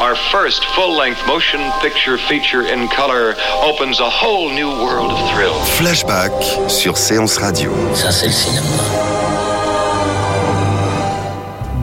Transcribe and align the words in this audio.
Our 0.00 0.16
first 0.32 0.64
full-length 0.74 1.26
motion 1.26 1.60
picture 1.82 2.16
feature 2.16 2.62
in 2.62 2.88
color 2.88 3.34
opens 3.62 4.00
a 4.00 4.08
whole 4.08 4.50
new 4.50 4.66
world 4.66 5.12
of 5.12 5.18
thrill. 5.30 5.52
Flashback 5.76 6.32
sur 6.68 6.96
Séance 6.96 7.36
Radio. 7.36 7.70
Ça, 7.92 8.10
c'est 8.10 8.28
le 8.28 8.32
cinéma. 8.32 8.66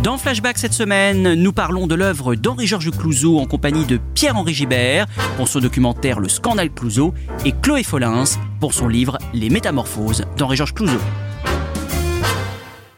Dans 0.01 0.17
Flashback 0.17 0.57
cette 0.57 0.73
semaine, 0.73 1.35
nous 1.35 1.53
parlons 1.53 1.85
de 1.85 1.93
l'œuvre 1.93 2.33
d'Henri-Georges 2.33 2.89
Clouzot 2.89 3.37
en 3.37 3.45
compagnie 3.45 3.85
de 3.85 3.99
Pierre-Henri 4.15 4.55
Gibert 4.55 5.05
pour 5.35 5.47
son 5.47 5.59
documentaire 5.59 6.19
Le 6.19 6.27
Scandale 6.27 6.71
Clouzot 6.71 7.13
et 7.45 7.51
Chloé 7.51 7.83
Follins 7.83 8.23
pour 8.59 8.73
son 8.73 8.87
livre 8.87 9.19
Les 9.35 9.51
Métamorphoses 9.51 10.25
d'Henri-Georges 10.37 10.73
Clouzot. 10.73 11.01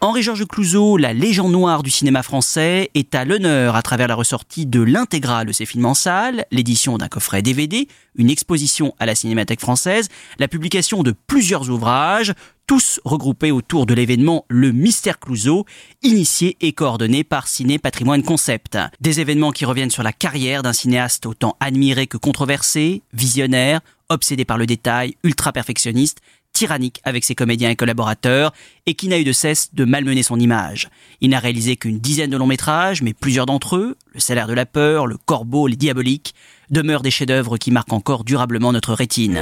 Henri-Georges 0.01 0.47
Clouzot, 0.47 0.95
la 0.95 1.11
légende 1.11 1.51
noire 1.51 1.83
du 1.83 1.89
cinéma 1.89 2.23
français, 2.23 2.89
est 2.93 3.15
à 3.15 3.25
l'honneur 3.25 3.75
à 3.75 3.81
travers 3.81 4.07
la 4.07 4.15
ressortie 4.15 4.65
de 4.65 4.79
l'intégrale 4.79 5.47
de 5.47 5.51
ses 5.51 5.65
films 5.65 5.87
en 5.87 5.93
salle, 5.93 6.45
l'édition 6.51 6.97
d'un 6.97 7.09
coffret 7.09 7.41
DVD, 7.41 7.85
une 8.15 8.29
exposition 8.29 8.95
à 8.99 9.05
la 9.05 9.13
Cinémathèque 9.13 9.59
française, 9.59 10.07
la 10.37 10.47
publication 10.47 11.03
de 11.03 11.13
plusieurs 11.27 11.69
ouvrages, 11.69 12.33
tous 12.65 13.01
regroupés 13.03 13.51
autour 13.51 13.85
de 13.85 13.93
l'événement 13.93 14.45
Le 14.47 14.71
Mystère 14.71 15.19
Clouzot, 15.19 15.65
initié 16.01 16.55
et 16.61 16.71
coordonné 16.71 17.25
par 17.25 17.49
Ciné 17.49 17.77
Patrimoine 17.77 18.23
Concept. 18.23 18.77
Des 19.01 19.19
événements 19.19 19.51
qui 19.51 19.65
reviennent 19.65 19.91
sur 19.91 20.03
la 20.03 20.13
carrière 20.13 20.63
d'un 20.63 20.71
cinéaste 20.71 21.25
autant 21.25 21.57
admiré 21.59 22.07
que 22.07 22.17
controversé, 22.17 23.01
visionnaire, 23.11 23.81
obsédé 24.07 24.45
par 24.45 24.57
le 24.57 24.65
détail, 24.65 25.15
ultra 25.23 25.51
perfectionniste, 25.51 26.19
tyrannique 26.59 26.99
avec 27.05 27.23
ses 27.23 27.35
comédiens 27.35 27.69
et 27.69 27.77
collaborateurs 27.77 28.51
et 28.85 28.93
qui 28.93 29.07
n'a 29.07 29.17
eu 29.17 29.23
de 29.23 29.31
cesse 29.31 29.73
de 29.73 29.85
malmener 29.85 30.23
son 30.23 30.37
image. 30.37 30.89
Il 31.21 31.29
n'a 31.29 31.39
réalisé 31.39 31.77
qu'une 31.77 31.99
dizaine 31.99 32.29
de 32.29 32.35
longs 32.35 32.47
métrages, 32.47 33.01
mais 33.01 33.13
plusieurs 33.13 33.45
d'entre 33.45 33.77
eux, 33.77 33.95
Le 34.13 34.19
salaire 34.19 34.47
de 34.47 34.53
la 34.53 34.65
peur, 34.65 35.07
Le 35.07 35.15
corbeau, 35.15 35.67
Les 35.67 35.77
diaboliques, 35.77 36.35
demeurent 36.69 37.01
des 37.01 37.11
chefs-d'œuvre 37.11 37.57
qui 37.57 37.71
marquent 37.71 37.93
encore 37.93 38.25
durablement 38.25 38.73
notre 38.73 38.93
rétine. 38.93 39.39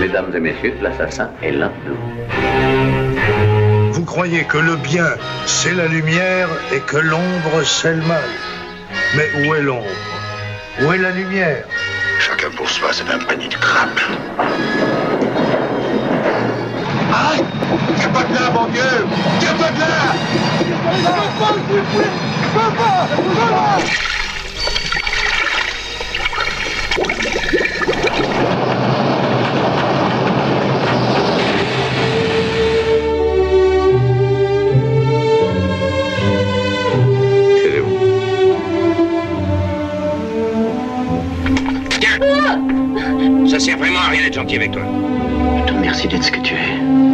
Mesdames 0.00 0.34
et 0.34 0.40
messieurs, 0.40 0.74
l'assassin 0.82 1.30
est 1.44 1.52
l'un 1.52 1.70
de 1.86 1.92
vous. 1.92 3.92
Vous 3.92 4.04
croyez 4.04 4.42
que 4.44 4.58
le 4.58 4.74
bien, 4.74 5.06
c'est 5.46 5.74
la 5.74 5.86
lumière 5.86 6.48
et 6.74 6.80
que 6.80 6.96
l'ombre, 6.96 7.62
c'est 7.64 7.94
le 7.94 8.02
mal. 8.02 8.28
Mais 9.16 9.46
où 9.46 9.54
est 9.54 9.62
l'ombre? 9.62 9.86
Où 10.82 10.92
est 10.92 10.98
la 10.98 11.12
lumière? 11.12 11.64
Chacun 12.18 12.50
pour 12.50 12.68
soi, 12.68 12.88
c'est 12.92 13.08
un 13.08 13.20
panier 13.20 13.48
de 13.48 13.54
crabe. 13.54 13.90
Arrête 17.16 17.44
de 18.28 18.34
là, 18.34 18.50
mon 18.52 18.66
Dieu 18.66 18.82
Viens 19.40 19.54
pas 19.54 19.70
de 19.70 19.80
là 19.80 19.86
Je 20.62 21.02
pas, 21.02 21.52
s'il 21.54 21.76
vous 21.76 21.84
plaît 21.96 22.12
Je 22.42 22.48
peux 22.52 22.72
pas 22.76 23.06
Je 23.78 24.06
Ça 43.48 43.60
sert 43.60 43.78
vraiment 43.78 44.00
à 44.00 44.08
rien 44.10 44.22
d'être 44.22 44.34
gentil 44.34 44.56
avec 44.56 44.72
toi. 44.72 44.82
Je 45.60 45.64
te 45.64 45.72
remercie 45.72 46.08
d'être 46.08 46.24
ce 46.24 46.30
que 46.30 46.40
tu 46.40 46.52
es. 46.54 47.05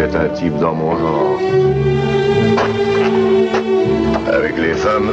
Un 0.00 0.28
type 0.28 0.56
dans 0.58 0.74
mon 0.74 0.96
genre. 0.96 1.40
Avec 4.32 4.56
les 4.56 4.74
femmes, 4.74 5.10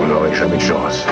vous 0.00 0.06
n'aurez 0.06 0.34
jamais 0.34 0.56
de 0.56 0.62
chance. 0.62 1.06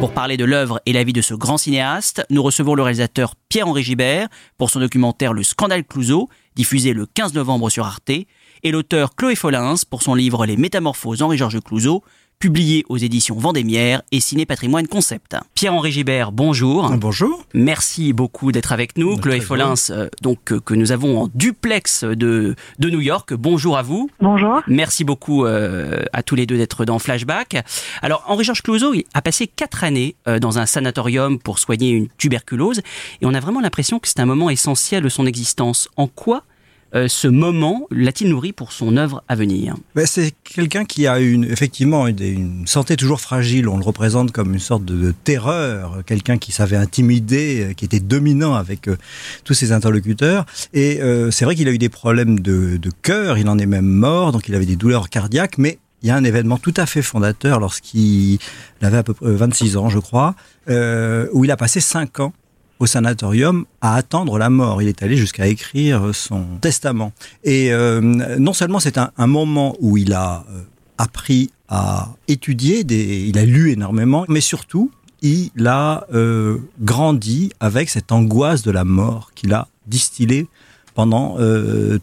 Pour 0.00 0.12
parler 0.12 0.36
de 0.36 0.44
l'œuvre 0.44 0.80
et 0.86 0.92
la 0.92 1.04
vie 1.04 1.12
de 1.12 1.22
ce 1.22 1.34
grand 1.34 1.56
cinéaste, 1.56 2.24
nous 2.30 2.42
recevons 2.42 2.74
le 2.74 2.82
réalisateur 2.82 3.34
Pierre-Henri 3.48 3.84
Gibert 3.84 4.28
pour 4.56 4.70
son 4.70 4.80
documentaire 4.80 5.32
Le 5.32 5.44
Scandale 5.44 5.84
Clouseau, 5.84 6.28
diffusé 6.56 6.92
le 6.92 7.06
15 7.06 7.34
novembre 7.34 7.70
sur 7.70 7.86
Arte, 7.86 8.10
et 8.10 8.70
l'auteur 8.72 9.14
Chloé 9.14 9.36
Follins 9.36 9.76
pour 9.88 10.02
son 10.02 10.14
livre 10.14 10.46
Les 10.46 10.56
Métamorphoses 10.56 11.22
Henri-Georges 11.22 11.60
Clouseau, 11.60 12.02
publié 12.38 12.84
aux 12.88 12.96
éditions 12.96 13.36
Vendémiaire 13.36 14.02
et 14.12 14.20
Ciné 14.20 14.46
Patrimoine 14.46 14.86
Concept. 14.86 15.36
Pierre-Henri 15.54 15.90
Gibert, 15.90 16.30
bonjour. 16.30 16.90
Bonjour. 16.96 17.44
Merci 17.52 18.12
beaucoup 18.12 18.52
d'être 18.52 18.72
avec 18.72 18.96
nous. 18.96 19.16
Bah, 19.16 19.22
Chloé 19.22 19.40
Follins, 19.40 19.74
euh, 19.90 20.08
donc 20.22 20.52
euh, 20.52 20.60
que 20.60 20.74
nous 20.74 20.92
avons 20.92 21.22
en 21.22 21.28
duplex 21.34 22.04
de, 22.04 22.54
de 22.78 22.90
New 22.90 23.00
York. 23.00 23.34
Bonjour 23.34 23.76
à 23.76 23.82
vous. 23.82 24.08
Bonjour. 24.20 24.60
Merci 24.68 25.04
beaucoup 25.04 25.44
euh, 25.44 26.02
à 26.12 26.22
tous 26.22 26.36
les 26.36 26.46
deux 26.46 26.56
d'être 26.56 26.84
dans 26.84 26.98
Flashback. 26.98 27.64
Alors, 28.02 28.24
Henri-Georges 28.26 28.62
Clouzot 28.62 28.94
a 29.14 29.22
passé 29.22 29.46
quatre 29.46 29.82
années 29.82 30.14
euh, 30.28 30.38
dans 30.38 30.58
un 30.58 30.66
sanatorium 30.66 31.38
pour 31.38 31.58
soigner 31.58 31.90
une 31.90 32.08
tuberculose 32.18 32.80
et 33.20 33.26
on 33.26 33.34
a 33.34 33.40
vraiment 33.40 33.60
l'impression 33.60 33.98
que 33.98 34.08
c'est 34.08 34.20
un 34.20 34.26
moment 34.26 34.50
essentiel 34.50 35.02
de 35.02 35.08
son 35.08 35.26
existence. 35.26 35.88
En 35.96 36.06
quoi 36.06 36.44
ce 36.92 37.28
moment 37.28 37.86
l'a-t-il 37.90 38.30
nourri 38.30 38.52
pour 38.52 38.72
son 38.72 38.96
œuvre 38.96 39.22
à 39.28 39.34
venir 39.34 39.76
Ben, 39.94 40.06
c'est 40.06 40.32
quelqu'un 40.42 40.84
qui 40.84 41.06
a 41.06 41.20
une, 41.20 41.44
effectivement 41.44 42.06
une, 42.06 42.66
santé 42.66 42.96
toujours 42.96 43.20
fragile. 43.20 43.68
On 43.68 43.76
le 43.76 43.84
représente 43.84 44.32
comme 44.32 44.54
une 44.54 44.60
sorte 44.60 44.84
de, 44.84 45.14
terreur, 45.24 46.02
quelqu'un 46.06 46.38
qui 46.38 46.52
savait 46.52 46.76
intimider, 46.76 47.64
euh, 47.64 47.72
qui 47.74 47.84
était 47.84 48.00
dominant 48.00 48.54
avec 48.54 48.88
euh, 48.88 48.96
tous 49.44 49.54
ses 49.54 49.72
interlocuteurs. 49.72 50.46
Et 50.72 51.00
euh, 51.00 51.30
c'est 51.30 51.44
vrai 51.44 51.54
qu'il 51.54 51.68
a 51.68 51.72
eu 51.72 51.78
des 51.78 51.88
problèmes 51.88 52.40
de, 52.40 52.78
cœur, 53.02 53.38
il 53.38 53.48
en 53.48 53.58
est 53.58 53.66
même 53.66 53.86
mort, 53.86 54.32
donc 54.32 54.48
il 54.48 54.54
avait 54.54 54.66
des 54.66 54.76
douleurs 54.76 55.08
cardiaques, 55.08 55.58
mais 55.58 55.78
il 56.02 56.08
y 56.08 56.10
a 56.10 56.16
un 56.16 56.24
événement 56.24 56.58
tout 56.58 56.74
à 56.76 56.86
fait 56.86 57.02
fondateur 57.02 57.60
lorsqu'il 57.60 58.38
avait 58.80 58.98
à 58.98 59.02
peu 59.02 59.14
près 59.14 59.32
26 59.32 59.76
ans, 59.76 59.88
je 59.88 59.98
crois, 59.98 60.34
euh, 60.68 61.26
où 61.32 61.44
il 61.44 61.50
a 61.50 61.56
passé 61.56 61.80
5 61.80 62.20
ans 62.20 62.32
au 62.78 62.86
sanatorium 62.86 63.64
à 63.80 63.94
attendre 63.94 64.38
la 64.38 64.50
mort. 64.50 64.82
Il 64.82 64.88
est 64.88 65.02
allé 65.02 65.16
jusqu'à 65.16 65.46
écrire 65.46 66.14
son 66.14 66.44
testament. 66.60 67.12
Et 67.44 67.72
euh, 67.72 68.00
non 68.00 68.52
seulement 68.52 68.80
c'est 68.80 68.98
un, 68.98 69.26
moment 69.26 69.76
où 69.80 69.96
il 69.96 70.12
a 70.12 70.44
euh, 70.50 70.62
appris 70.96 71.50
à 71.68 72.10
étudier, 72.28 72.84
des, 72.84 73.26
il 73.26 73.38
a 73.38 73.44
lu 73.44 73.70
énormément, 73.70 74.24
mais 74.28 74.40
surtout 74.40 74.90
il 75.20 75.50
a 75.66 76.06
euh, 76.14 76.58
grandi 76.80 77.50
avec 77.60 77.90
cette 77.90 78.12
angoisse 78.12 78.62
de 78.62 78.70
la 78.70 78.84
mort 78.84 79.32
qu'il 79.34 79.52
a 79.52 79.68
distillée 79.86 80.46
pendant 80.94 81.38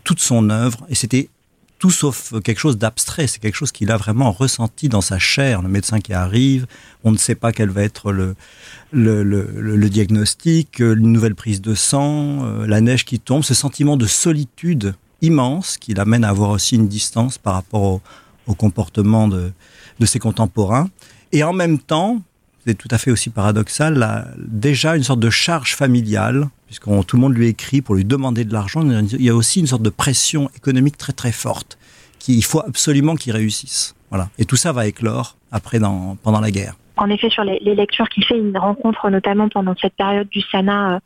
toute 0.06 0.22
son 0.22 0.50
œuvre. 0.50 0.86
Et 0.88 0.96
c'était 0.96 1.28
tout 1.86 1.92
sauf 1.92 2.34
quelque 2.44 2.58
chose 2.58 2.80
d'abstrait, 2.80 3.28
c'est 3.28 3.38
quelque 3.38 3.54
chose 3.54 3.72
qu'il 3.72 3.92
a 3.92 3.98
vraiment 3.98 4.32
ressenti 4.32 4.90
dans 4.90 5.02
sa 5.02 5.20
chair. 5.20 5.62
Le 5.62 5.70
médecin 5.70 6.00
qui 6.00 6.14
arrive, 6.14 6.66
on 7.04 7.12
ne 7.12 7.18
sait 7.18 7.36
pas 7.36 7.52
quel 7.52 7.70
va 7.70 7.84
être 7.84 8.12
le, 8.12 9.90
diagnostic, 9.90 10.80
une 10.80 11.12
nouvelle 11.12 11.36
prise 11.36 11.62
de 11.62 11.76
sang, 11.76 12.44
euh, 12.44 12.66
la 12.66 12.82
neige 12.82 13.06
qui 13.06 13.20
tombe, 13.20 13.44
ce 13.44 13.54
sentiment 13.54 13.98
de 13.98 14.08
solitude 14.08 14.96
immense 15.22 15.78
qui 15.78 15.94
l'amène 15.94 16.24
à 16.24 16.30
avoir 16.30 16.50
aussi 16.50 16.74
une 16.74 16.88
distance 16.88 17.38
par 17.38 17.54
rapport 17.54 18.02
au, 18.48 18.56
comportement 18.56 19.28
de, 19.28 19.52
ses 20.06 20.18
contemporains. 20.18 20.90
Et 21.34 21.44
en 21.44 21.54
même 21.54 21.78
temps, 21.78 22.20
c'est 22.66 22.74
tout 22.74 22.90
à 22.90 22.98
fait 22.98 23.12
aussi 23.12 23.30
paradoxal, 23.30 24.34
déjà 24.40 24.96
une 24.96 25.04
sorte 25.04 25.20
de 25.20 25.30
charge 25.30 25.76
familiale, 25.76 26.50
puisqu'on 26.76 27.04
tout 27.04 27.16
le 27.16 27.22
monde 27.22 27.34
lui 27.34 27.48
écrit 27.48 27.82
pour 27.82 27.96
lui 27.96 28.04
demander 28.04 28.44
de 28.44 28.52
l'argent. 28.52 28.82
Il 28.86 29.22
y 29.22 29.30
a 29.30 29.36
aussi 29.36 29.62
une 29.62 29.68
sorte 29.68 29.82
de 29.82 29.90
pression 29.90 30.50
économique 30.58 30.98
très 30.98 31.14
très 31.14 31.32
forte. 31.32 31.78
Qu'il 32.20 32.44
faut 32.44 32.60
absolument 32.60 33.16
qu'il 33.16 33.32
réussisse. 33.32 33.96
Voilà. 34.10 34.30
Et 34.40 34.46
tout 34.46 34.58
ça 34.58 34.74
va 34.74 34.86
éclore 34.86 35.38
après 35.54 35.80
pendant 35.80 36.42
la 36.42 36.52
guerre. 36.52 36.76
En 36.98 37.10
effet, 37.10 37.30
sur 37.30 37.44
les, 37.44 37.60
lectures 37.60 38.08
qu'il 38.10 38.24
fait, 38.24 38.38
il 38.38 38.58
rencontre 38.58 39.10
notamment 39.10 39.50
pendant 39.50 39.76
cette 39.76 39.96
période 39.96 40.30
du 40.30 40.42
Sana 40.42 41.00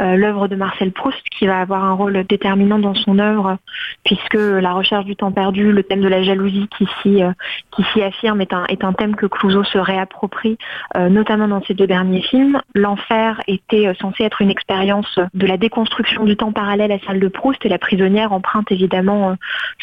euh, 0.00 0.16
l'œuvre 0.16 0.48
de 0.48 0.56
Marcel 0.56 0.92
Proust, 0.92 1.22
qui 1.36 1.46
va 1.46 1.60
avoir 1.60 1.84
un 1.84 1.92
rôle 1.92 2.24
déterminant 2.28 2.78
dans 2.78 2.94
son 2.94 3.18
œuvre, 3.18 3.58
puisque 4.04 4.34
la 4.34 4.72
recherche 4.72 5.04
du 5.04 5.16
temps 5.16 5.32
perdu, 5.32 5.72
le 5.72 5.82
thème 5.82 6.00
de 6.00 6.08
la 6.08 6.22
jalousie 6.22 6.68
qui 6.78 6.86
s'y 7.02 7.22
euh, 7.22 7.32
qui 7.72 7.82
s'y 7.92 8.02
affirme 8.02 8.40
est 8.40 8.52
un 8.52 8.64
est 8.66 8.84
un 8.84 8.92
thème 8.92 9.16
que 9.16 9.26
Clouseau 9.26 9.64
se 9.64 9.78
réapproprie, 9.78 10.56
euh, 10.96 11.08
notamment 11.08 11.48
dans 11.48 11.62
ses 11.64 11.74
deux 11.74 11.86
derniers 11.86 12.22
films. 12.22 12.60
L'enfer 12.74 13.40
était 13.48 13.92
censé 14.00 14.24
être 14.24 14.40
une 14.40 14.50
expérience 14.50 15.18
de 15.34 15.46
la 15.46 15.56
déconstruction 15.56 16.24
du 16.24 16.36
temps 16.36 16.52
parallèle 16.52 16.92
à 16.92 16.98
celle 17.06 17.20
de 17.20 17.28
Proust, 17.28 17.64
et 17.66 17.68
la 17.68 17.78
prisonnière 17.78 18.32
emprunte 18.32 18.70
évidemment 18.70 19.36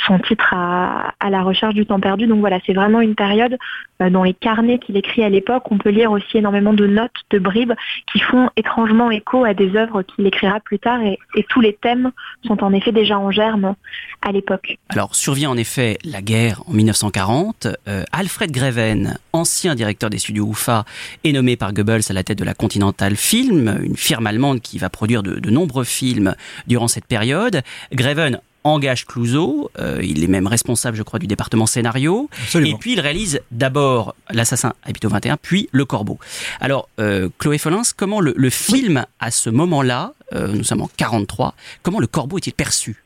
son 0.08 0.20
titre 0.20 0.54
à, 0.54 1.14
à 1.20 1.30
la 1.30 1.44
recherche 1.44 1.76
du 1.76 1.86
temps 1.86 2.00
perdu. 2.00 2.28
Donc 2.28 2.40
voilà, 2.40 2.60
c'est 2.66 2.74
vraiment 2.74 3.02
une 3.02 3.16
période 3.16 3.58
dans 4.00 4.24
les 4.24 4.34
carnets 4.34 4.80
qu'il 4.80 4.98
écrit 4.98 5.24
à 5.24 5.30
l'époque. 5.30 5.49
On 5.72 5.78
peut 5.78 5.90
lire 5.90 6.12
aussi 6.12 6.38
énormément 6.38 6.74
de 6.74 6.88
notes, 6.88 7.12
de 7.32 7.40
bribes 7.40 7.74
qui 8.12 8.20
font 8.20 8.50
étrangement 8.56 9.12
écho 9.12 9.44
à 9.44 9.54
des 9.54 9.76
œuvres 9.76 10.04
qu'il 10.04 10.26
écrira 10.26 10.60
plus 10.60 10.80
tard 10.80 11.02
et, 11.02 11.18
tous 11.50 11.62
les 11.62 11.74
thèmes 11.74 12.12
sont 12.46 12.64
en 12.64 12.74
effet 12.74 12.92
déjà 12.92 13.18
en 13.18 13.32
germe 13.32 13.76
à 14.22 14.32
l'époque. 14.32 14.78
Alors 14.90 15.16
survient 15.16 15.50
en 15.50 15.58
effet 15.58 15.98
la 16.04 16.22
guerre 16.22 16.62
en 16.68 16.74
1940. 16.74 17.68
Euh, 17.88 18.04
Alfred 18.12 18.52
Greven, 18.52 19.18
ancien 19.34 19.74
directeur 19.74 20.10
des 20.10 20.20
studios 20.20 20.52
UFA, 20.52 20.86
est 21.24 21.32
nommé 21.32 21.56
par 21.56 21.74
Goebbels 21.74 22.04
à 22.10 22.14
la 22.14 22.24
tête 22.24 22.38
de 22.38 22.44
la 22.44 22.54
Continental 22.54 23.16
Film, 23.16 23.80
une 23.82 23.96
firme 23.96 24.28
allemande 24.28 24.60
qui 24.60 24.78
va 24.78 24.90
produire 24.90 25.24
de, 25.24 25.40
de 25.40 25.50
nombreux 25.50 25.86
films 25.86 26.36
durant 26.68 26.88
cette 26.88 27.06
période. 27.06 27.62
Greven 27.94 28.40
engage 28.74 29.06
Clouseau, 29.06 29.72
euh, 29.80 30.00
il 30.04 30.24
est 30.24 30.28
même 30.28 30.48
responsable, 30.48 30.98
je 30.98 31.04
crois, 31.04 31.20
du 31.20 31.28
département 31.28 31.66
scénario. 31.66 32.30
Et 32.56 32.76
puis 32.76 32.94
il 32.94 33.00
réalise 33.00 33.42
d'abord 33.52 34.16
L'assassin 34.32 34.74
habite 34.84 35.06
21, 35.06 35.38
puis 35.38 35.70
Le 35.72 35.86
Corbeau. 35.86 36.20
Alors, 36.60 36.90
euh, 37.00 37.30
Chloé 37.40 37.58
Follins, 37.58 37.82
comment 37.96 38.22
le, 38.22 38.50
film, 38.50 39.06
à 39.20 39.32
ce 39.32 39.50
moment-là, 39.50 40.14
euh, 40.34 40.48
nous 40.48 40.64
sommes 40.64 40.82
en 40.82 40.90
43, 40.98 41.56
comment 41.84 42.00
Le 42.00 42.08
Corbeau 42.08 42.38
est-il 42.38 42.54
perçu? 42.54 43.04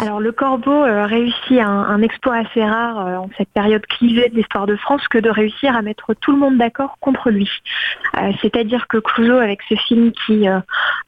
Alors 0.00 0.20
le 0.20 0.32
Corbeau 0.32 0.84
euh, 0.84 1.06
réussit 1.06 1.58
un, 1.60 2.02
exploit 2.02 2.36
assez 2.36 2.64
rare 2.64 3.06
euh, 3.06 3.16
en 3.16 3.30
cette 3.36 3.50
période 3.50 3.84
clivée 3.86 4.28
de 4.28 4.34
l'histoire 4.34 4.66
de 4.66 4.76
France 4.76 5.06
que 5.08 5.18
de 5.18 5.30
réussir 5.30 5.76
à 5.76 5.82
mettre 5.82 6.14
tout 6.14 6.32
le 6.32 6.38
monde 6.38 6.58
d'accord 6.58 6.96
contre 7.00 7.30
lui. 7.30 7.48
Euh, 8.18 8.32
c'est-à-dire 8.40 8.88
que 8.88 8.98
Clouseau, 8.98 9.38
avec 9.38 9.60
ce 9.68 9.74
film 9.74 10.12
qui 10.26 10.46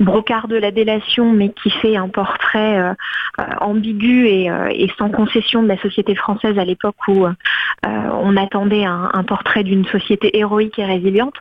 brocarde 0.00 0.52
la 0.52 0.70
délation 0.70 1.32
mais 1.32 1.50
qui 1.50 1.70
fait 1.70 1.96
un 1.96 2.08
portrait 2.08 2.94
ambigu 3.60 4.26
et, 4.26 4.90
sans 4.98 5.10
concession 5.10 5.62
de 5.62 5.68
la 5.68 5.78
société 5.78 6.14
française 6.14 6.58
à 6.58 6.64
l'époque 6.64 6.96
où 7.08 7.26
on 7.86 8.36
attendait 8.36 8.84
un 8.84 9.24
portrait 9.24 9.64
d'une 9.64 9.84
société 9.86 10.36
héroïque 10.38 10.78
et 10.78 10.84
résiliente, 10.84 11.34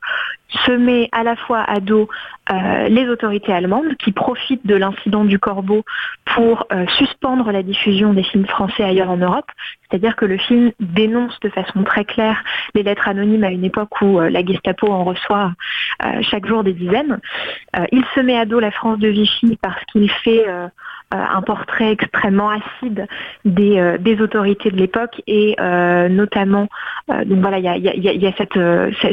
se 0.65 0.71
met 0.71 1.09
à 1.11 1.23
la 1.23 1.35
fois 1.35 1.61
à 1.61 1.79
dos 1.79 2.09
euh, 2.51 2.89
les 2.89 3.07
autorités 3.07 3.53
allemandes 3.53 3.95
qui 3.95 4.11
profitent 4.11 4.65
de 4.67 4.75
l'incident 4.75 5.23
du 5.23 5.39
corbeau 5.39 5.83
pour 6.25 6.67
euh, 6.73 6.85
suspendre 6.97 7.49
la 7.51 7.63
diffusion 7.63 8.13
des 8.13 8.23
films 8.23 8.45
français 8.45 8.83
ailleurs 8.83 9.09
en 9.09 9.17
Europe. 9.17 9.49
C'est-à-dire 9.89 10.17
que 10.17 10.25
le 10.25 10.37
film 10.37 10.71
dénonce 10.81 11.39
de 11.39 11.47
façon 11.47 11.83
très 11.83 12.03
claire 12.03 12.43
les 12.75 12.83
lettres 12.83 13.07
anonymes 13.07 13.45
à 13.45 13.51
une 13.51 13.63
époque 13.63 14.01
où 14.01 14.19
euh, 14.19 14.29
la 14.29 14.43
Gestapo 14.43 14.87
en 14.91 15.05
reçoit 15.05 15.53
chaque 16.21 16.45
jour 16.45 16.63
des 16.65 16.73
dizaines. 16.73 17.19
il 17.91 18.03
se 18.13 18.19
met 18.19 18.37
à 18.37 18.45
dos 18.45 18.59
la 18.59 18.71
France 18.71 18.99
de 18.99 19.07
Vichy 19.07 19.57
parce 19.61 19.81
qu'il 19.85 20.09
fait 20.11 20.45
un 21.13 21.41
portrait 21.41 21.91
extrêmement 21.91 22.49
acide 22.49 23.07
des, 23.45 23.97
des 23.99 24.21
autorités 24.21 24.71
de 24.71 24.77
l'époque 24.77 25.21
et 25.27 25.55
notamment 26.09 26.67
donc 27.07 27.39
voilà 27.39 27.59
il 27.59 27.65
y 27.65 28.27
a, 28.27 28.31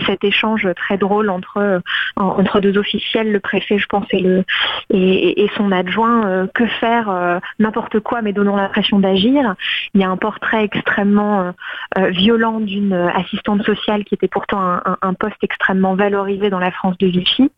cet 0.06 0.24
échange 0.24 0.68
très 0.76 0.96
drôle 0.96 1.30
entre 1.30 1.82
entre 2.16 2.60
deux 2.60 2.78
officiels 2.78 3.32
le 3.32 3.40
préfet 3.40 3.78
je 3.78 3.86
pense 3.86 4.06
et 4.12 5.50
son 5.56 5.72
adjoint 5.72 6.46
que 6.54 6.66
faire 6.66 7.40
n'importe 7.58 8.00
quoi 8.00 8.22
mais 8.22 8.32
donnons 8.32 8.56
l'impression 8.56 8.98
d'agir. 8.98 9.54
Il 9.94 10.00
y 10.00 10.04
a 10.04 10.10
un 10.10 10.16
portrait 10.16 10.64
extrêmement 10.64 11.52
violent 11.96 12.60
d'une 12.60 12.92
assistante 12.92 13.62
sociale 13.62 14.04
qui 14.04 14.14
était 14.14 14.28
pourtant 14.28 14.80
un, 15.02 15.14
poste 15.14 15.42
extrêmement 15.42 15.94
valorisé 15.94 16.50
dans 16.50 16.58
la 16.58 16.70
France 16.70 16.96
de 16.98 17.06
Vichy. 17.06 17.50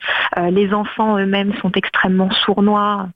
Les 0.50 0.73
enfants 0.73 1.19
eux-mêmes 1.19 1.55
sont 1.61 1.73
extrêmement 1.73 2.31
sournois 2.31 3.09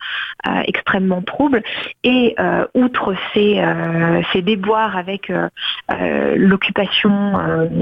extrêmement 0.65 1.16
trouble. 1.23 1.63
Et 2.05 2.35
euh, 2.39 2.67
outre 2.75 3.15
ces, 3.33 3.59
euh, 3.59 4.23
ces, 4.33 4.43
déboires 4.43 4.97
avec 4.97 5.31
euh, 5.31 5.49
l'occupation, 6.37 7.35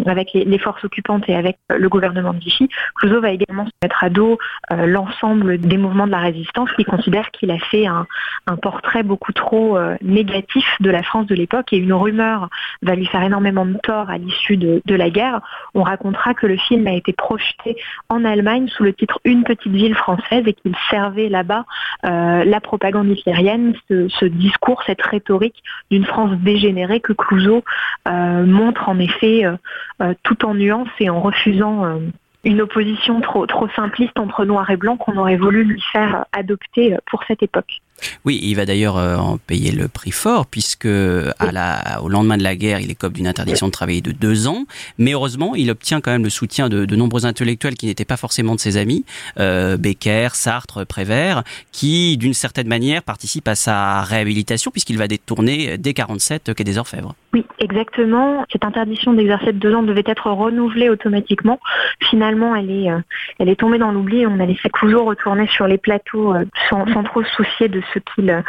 avec 0.06 0.30
les, 0.34 0.58
forces 0.58 0.84
occupantes 0.84 1.24
et 1.28 1.34
avec 1.34 1.58
le 1.68 1.88
gouvernement 1.88 2.32
de 2.32 2.38
Vichy, 2.38 2.68
Clouseau 2.94 3.20
va 3.20 3.30
également 3.30 3.66
se 3.66 3.72
mettre 3.82 4.02
à 4.02 4.10
dos 4.10 4.38
l'ensemble 4.70 5.58
des 5.58 5.76
mouvements 5.76 6.06
de 6.06 6.12
la 6.12 6.20
résistance 6.20 6.70
qui 6.72 6.84
considèrent 6.84 7.30
qu'il 7.30 7.50
a 7.50 7.58
fait 7.58 7.86
un, 7.86 8.06
un, 8.46 8.56
portrait 8.56 9.02
beaucoup 9.02 9.32
trop 9.32 9.78
négatif 10.02 10.64
de 10.80 10.90
la 10.90 11.02
France 11.02 11.26
de 11.26 11.34
l'époque 11.34 11.72
et 11.72 11.76
une 11.76 11.92
rumeur 11.92 12.48
va 12.82 12.94
lui 12.94 13.06
faire 13.06 13.22
énormément 13.22 13.66
de 13.66 13.76
tort 13.82 14.10
à 14.10 14.18
l'issue 14.18 14.56
de, 14.56 14.80
de 14.84 14.94
la 14.94 15.10
guerre. 15.10 15.40
On 15.74 15.82
racontera 15.82 16.34
que 16.34 16.46
le 16.46 16.56
film 16.56 16.86
a 16.86 16.92
été 16.92 17.12
projeté 17.12 17.76
en 18.08 18.24
Allemagne 18.24 18.68
sous 18.68 18.84
le 18.84 18.92
titre 18.92 19.18
Une 19.24 19.44
petite 19.44 19.72
ville 19.72 19.94
française 19.94 20.44
et 20.46 20.54
qu'il 20.54 20.74
servait 20.90 21.28
là-bas 21.28 21.64
la 22.02 22.60
propagande 22.60 23.08
ce, 23.16 24.24
discours, 24.24 24.82
cette 24.86 25.02
rhétorique 25.02 25.62
d'une 25.90 26.04
France 26.04 26.32
dégénérée 26.42 27.00
que 27.00 27.12
Clouseau 27.12 27.64
euh, 28.08 28.46
montre 28.46 28.88
en 28.88 28.98
effet 28.98 29.44
euh, 29.44 29.56
euh, 30.02 30.14
tout 30.22 30.44
en 30.44 30.54
nuance 30.54 30.88
et 31.00 31.10
en 31.10 31.20
refusant 31.20 32.00
une 32.44 32.60
opposition 32.60 33.20
trop, 33.20 33.46
trop 33.46 33.68
simpliste 33.70 34.18
entre 34.18 34.44
noir 34.44 34.68
et 34.70 34.76
blanc 34.76 34.96
qu'on 34.96 35.16
aurait 35.16 35.36
voulu 35.36 35.64
lui 35.64 35.82
faire 35.92 36.26
adopter 36.32 36.96
pour 37.06 37.24
cette 37.24 37.42
époque. 37.42 37.80
Oui, 38.24 38.40
il 38.42 38.54
va 38.54 38.66
d'ailleurs 38.66 38.96
euh, 38.96 39.16
en 39.16 39.38
payer 39.38 39.72
le 39.72 39.88
prix 39.88 40.10
fort, 40.10 40.46
puisque 40.46 40.86
à 40.86 41.52
la, 41.52 42.00
au 42.02 42.08
lendemain 42.08 42.36
de 42.36 42.42
la 42.42 42.56
guerre, 42.56 42.80
il 42.80 42.90
écope 42.90 43.12
d'une 43.12 43.26
interdiction 43.26 43.66
de 43.66 43.72
travailler 43.72 44.00
de 44.00 44.12
deux 44.12 44.46
ans. 44.46 44.66
Mais 44.98 45.12
heureusement, 45.12 45.54
il 45.54 45.70
obtient 45.70 46.00
quand 46.00 46.10
même 46.10 46.24
le 46.24 46.30
soutien 46.30 46.68
de, 46.68 46.84
de 46.84 46.96
nombreux 46.96 47.26
intellectuels 47.26 47.74
qui 47.74 47.86
n'étaient 47.86 48.04
pas 48.04 48.16
forcément 48.16 48.54
de 48.54 48.60
ses 48.60 48.76
amis, 48.76 49.04
euh, 49.38 49.76
Becker, 49.76 50.28
Sartre, 50.34 50.84
Prévert, 50.84 51.44
qui, 51.72 52.16
d'une 52.16 52.34
certaine 52.34 52.68
manière, 52.68 53.02
participent 53.02 53.48
à 53.48 53.54
sa 53.54 54.02
réhabilitation, 54.02 54.70
puisqu'il 54.70 54.98
va 54.98 55.08
détourner 55.08 55.78
dès 55.78 55.94
47 55.94 56.54
Quai 56.54 56.64
des 56.64 56.78
Orfèvres. 56.78 57.14
Oui, 57.34 57.44
exactement. 57.58 58.46
Cette 58.52 58.64
interdiction 58.64 59.12
d'exercer 59.12 59.46
de 59.46 59.58
deux 59.58 59.74
ans 59.74 59.82
devait 59.82 60.04
être 60.06 60.30
renouvelée 60.30 60.88
automatiquement. 60.88 61.58
Finalement, 62.00 62.54
elle 62.54 62.70
est, 62.70 62.92
euh, 62.92 63.54
tombée 63.56 63.78
dans 63.78 63.90
l'oubli. 63.90 64.24
On 64.24 64.38
a 64.38 64.46
laissé 64.46 64.70
toujours 64.72 65.06
retourner 65.06 65.48
sur 65.48 65.66
les 65.66 65.76
plateaux 65.76 66.32
euh, 66.32 66.44
sans, 66.70 66.84
trop 67.02 67.24
se 67.24 67.30
soucier 67.30 67.68
de 67.68 67.82
ce 67.92 67.98
qu'il 67.98 68.44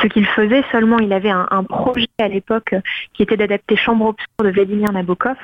ce 0.00 0.06
qu'il 0.06 0.24
faisait. 0.24 0.62
Seulement, 0.70 1.00
il 1.00 1.12
avait 1.12 1.30
un, 1.30 1.48
un 1.50 1.64
projet 1.64 2.06
à 2.20 2.28
l'époque 2.28 2.76
qui 3.12 3.24
était 3.24 3.36
d'adapter 3.36 3.74
Chambre 3.74 4.06
obscure 4.06 4.44
de 4.44 4.50
Vladimir 4.50 4.92
Nabokov 4.92 5.36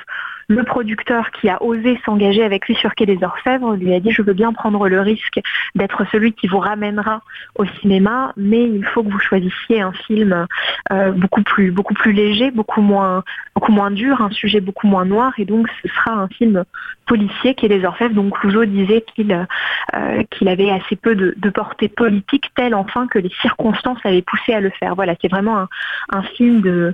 le 0.47 0.63
producteur 0.63 1.31
qui 1.31 1.49
a 1.49 1.61
osé 1.63 1.99
s'engager 2.05 2.43
avec 2.43 2.67
lui 2.67 2.75
sur 2.75 2.93
Quai 2.95 3.05
des 3.05 3.23
Orfèvres 3.23 3.75
lui 3.75 3.93
a 3.93 3.99
dit 3.99 4.11
je 4.11 4.21
veux 4.21 4.33
bien 4.33 4.53
prendre 4.53 4.87
le 4.87 5.01
risque 5.01 5.39
d'être 5.75 6.05
celui 6.11 6.33
qui 6.33 6.47
vous 6.47 6.59
ramènera 6.59 7.21
au 7.55 7.65
cinéma, 7.81 8.33
mais 8.37 8.63
il 8.63 8.85
faut 8.85 9.03
que 9.03 9.09
vous 9.09 9.19
choisissiez 9.19 9.81
un 9.81 9.91
film 9.91 10.45
euh, 10.91 11.11
beaucoup 11.11 11.43
plus 11.43 11.71
beaucoup 11.71 11.93
plus 11.93 12.11
léger, 12.11 12.51
beaucoup 12.51 12.81
moins 12.81 13.23
beaucoup 13.55 13.71
moins 13.71 13.91
dur, 13.91 14.21
un 14.21 14.31
sujet 14.31 14.61
beaucoup 14.61 14.87
moins 14.87 15.05
noir, 15.05 15.33
et 15.37 15.45
donc 15.45 15.67
ce 15.81 15.87
sera 15.87 16.11
un 16.11 16.27
film 16.27 16.63
policier 17.05 17.55
Quai 17.55 17.69
des 17.69 17.85
Orfèvres. 17.85 18.13
Donc 18.13 18.37
Clouseau 18.39 18.65
disait 18.65 19.03
qu'il 19.15 19.47
euh, 19.95 20.23
qu'il 20.31 20.47
avait 20.47 20.69
assez 20.69 20.95
peu 20.95 21.15
de, 21.15 21.49
portée 21.49 21.87
politique, 21.87 22.51
telle 22.55 22.75
enfin 22.75 23.07
que 23.07 23.19
les 23.19 23.31
circonstances 23.41 23.99
l'avaient 24.03 24.21
poussé 24.21 24.53
à 24.53 24.59
le 24.59 24.69
faire. 24.71 24.95
Voilà, 24.95 25.15
c'est 25.21 25.31
vraiment 25.31 25.57
un, 25.57 25.67
un, 26.11 26.21
film 26.21 26.61
de 26.61 26.93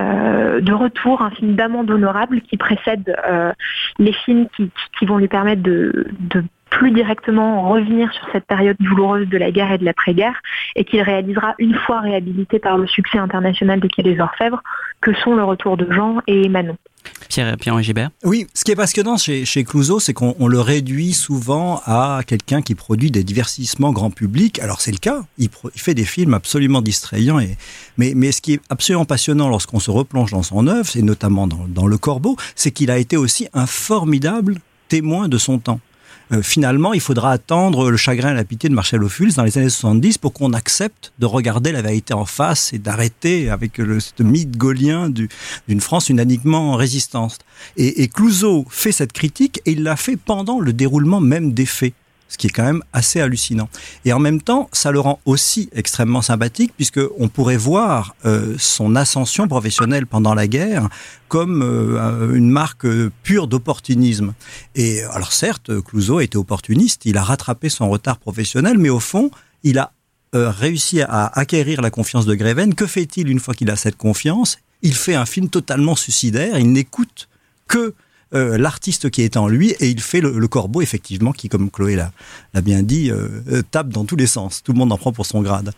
euh, 0.00 0.60
de 0.60 0.72
retour, 0.72 1.22
un 1.22 1.30
film 1.30 1.54
d'amende 1.54 1.90
honorable 1.90 2.40
qui 2.40 2.56
précède 2.56 2.89
euh, 3.26 3.52
les 3.98 4.12
films 4.12 4.46
qui, 4.56 4.70
vont 5.06 5.18
lui 5.18 5.28
permettre 5.28 5.62
de, 5.62 6.06
plus 6.70 6.92
directement 6.92 7.68
revenir 7.68 8.12
sur 8.12 8.28
cette 8.30 8.46
période 8.46 8.76
douloureuse 8.78 9.28
de 9.28 9.38
la 9.38 9.50
guerre 9.50 9.72
et 9.72 9.78
de 9.78 9.84
l'après-guerre, 9.84 10.40
et 10.76 10.84
qu'il 10.84 11.02
réalisera 11.02 11.54
une 11.58 11.74
fois 11.74 12.00
réhabilité 12.00 12.60
par 12.60 12.78
le 12.78 12.86
succès 12.86 13.18
international 13.18 13.80
des 13.80 13.88
Quai 13.88 14.02
des 14.02 14.20
Orfèvres, 14.20 14.62
que 15.00 15.12
sont 15.14 15.34
le 15.34 15.42
retour 15.42 15.76
de 15.76 15.90
Jean 15.90 16.20
et 16.28 16.48
Manon. 16.48 16.76
Pierre, 17.30 17.56
Pierre 17.56 17.80
Gibert? 17.80 18.10
Oui, 18.24 18.46
ce 18.54 18.64
qui 18.64 18.72
est 18.72 18.76
passionnant 18.76 19.16
chez, 19.16 19.44
chez 19.44 19.62
Clouseau, 19.64 20.00
c'est 20.00 20.12
qu'on 20.12 20.46
le 20.46 20.60
réduit 20.60 21.12
souvent 21.12 21.80
à 21.86 22.22
quelqu'un 22.26 22.60
qui 22.60 22.74
produit 22.74 23.10
des 23.10 23.22
divertissements 23.22 23.92
grand 23.92 24.10
public. 24.10 24.58
Alors 24.58 24.80
c'est 24.80 24.90
le 24.90 24.98
cas, 24.98 25.22
il, 25.38 25.48
fait 25.76 25.94
des 25.94 26.04
films 26.04 26.34
absolument 26.34 26.82
distrayants. 26.82 27.38
Et, 27.38 27.56
mais, 27.96 28.32
ce 28.32 28.40
qui 28.40 28.54
est 28.54 28.60
absolument 28.68 29.04
passionnant 29.04 29.48
lorsqu'on 29.48 29.80
se 29.80 29.90
replonge 29.90 30.32
dans 30.32 30.42
son 30.42 30.66
œuvre, 30.66 30.90
et 30.96 31.02
notamment 31.02 31.46
dans 31.46 31.86
Le 31.86 31.98
Corbeau, 31.98 32.36
c'est 32.56 32.72
qu'il 32.72 32.90
a 32.90 32.98
été 32.98 33.16
aussi 33.16 33.46
un 33.54 33.66
formidable 33.66 34.60
témoin 34.88 35.28
de 35.28 35.38
son 35.38 35.58
temps. 35.58 35.80
Euh, 36.32 36.42
finalement, 36.42 36.92
il 36.92 37.00
faudra 37.00 37.32
attendre 37.32 37.90
le 37.90 37.96
chagrin 37.96 38.32
et 38.32 38.34
la 38.34 38.44
pitié 38.44 38.68
de 38.68 38.74
Marcel 38.74 39.02
Ophuls 39.02 39.32
dans 39.34 39.42
les 39.42 39.58
années 39.58 39.68
70 39.68 40.18
pour 40.18 40.32
qu'on 40.32 40.52
accepte 40.52 41.12
de 41.18 41.26
regarder 41.26 41.72
la 41.72 41.82
vérité 41.82 42.14
en 42.14 42.24
face 42.24 42.72
et 42.72 42.78
d'arrêter 42.78 43.50
avec 43.50 43.78
le, 43.78 43.98
ce 44.00 44.22
mythe 44.22 44.56
gaulien 44.56 45.10
d'une 45.10 45.80
France 45.80 46.08
unanimement 46.08 46.76
résistante. 46.76 47.38
Et, 47.76 48.02
et 48.02 48.08
Clouseau 48.08 48.64
fait 48.70 48.92
cette 48.92 49.12
critique 49.12 49.60
et 49.66 49.72
il 49.72 49.82
l'a 49.82 49.96
fait 49.96 50.16
pendant 50.16 50.60
le 50.60 50.72
déroulement 50.72 51.20
même 51.20 51.52
des 51.52 51.66
faits 51.66 51.94
ce 52.30 52.38
qui 52.38 52.46
est 52.46 52.50
quand 52.50 52.64
même 52.64 52.82
assez 52.94 53.20
hallucinant. 53.20 53.68
Et 54.06 54.14
en 54.14 54.18
même 54.18 54.40
temps, 54.40 54.70
ça 54.72 54.92
le 54.92 55.00
rend 55.00 55.20
aussi 55.26 55.68
extrêmement 55.74 56.22
sympathique, 56.22 56.72
puisque 56.76 57.00
on 57.18 57.28
pourrait 57.28 57.58
voir 57.58 58.14
euh, 58.24 58.54
son 58.58 58.96
ascension 58.96 59.48
professionnelle 59.48 60.06
pendant 60.06 60.32
la 60.32 60.46
guerre 60.46 60.88
comme 61.28 61.62
euh, 61.62 62.34
une 62.34 62.50
marque 62.50 62.86
pure 63.22 63.48
d'opportunisme. 63.48 64.32
Et 64.76 65.02
alors 65.02 65.32
certes, 65.32 65.80
Clouseau 65.82 66.20
était 66.20 66.36
opportuniste, 66.36 67.02
il 67.04 67.18
a 67.18 67.22
rattrapé 67.22 67.68
son 67.68 67.90
retard 67.90 68.18
professionnel, 68.18 68.78
mais 68.78 68.90
au 68.90 69.00
fond, 69.00 69.30
il 69.64 69.78
a 69.78 69.92
euh, 70.36 70.50
réussi 70.50 71.02
à 71.02 71.26
acquérir 71.26 71.82
la 71.82 71.90
confiance 71.90 72.24
de 72.24 72.34
Greven. 72.36 72.74
Que 72.76 72.86
fait-il 72.86 73.28
une 73.28 73.40
fois 73.40 73.52
qu'il 73.54 73.68
a 73.70 73.76
cette 73.76 73.96
confiance? 73.96 74.58
Il 74.82 74.94
fait 74.94 75.16
un 75.16 75.26
film 75.26 75.48
totalement 75.48 75.96
suicidaire, 75.96 76.56
il 76.58 76.70
n'écoute 76.70 77.28
que 77.66 77.94
euh, 78.32 78.58
l'artiste 78.58 79.10
qui 79.10 79.22
est 79.22 79.36
en 79.36 79.48
lui 79.48 79.70
et 79.80 79.88
il 79.88 80.00
fait 80.00 80.20
le, 80.20 80.46
corbeau 80.46 80.82
effectivement 80.82 81.32
qui, 81.32 81.48
comme 81.48 81.70
Chloé 81.70 81.96
l'a 81.96 82.12
bien 82.60 82.82
dit, 82.82 83.10
euh, 83.10 83.28
euh, 83.50 83.62
tape 83.68 83.88
dans 83.88 84.04
tous 84.04 84.16
les 84.16 84.26
sens. 84.26 84.62
Tout 84.62 84.72
le 84.72 84.78
monde 84.78 84.92
en 84.92 84.98
prend 84.98 85.12
pour 85.12 85.26
son 85.26 85.42
grade. 85.42 85.72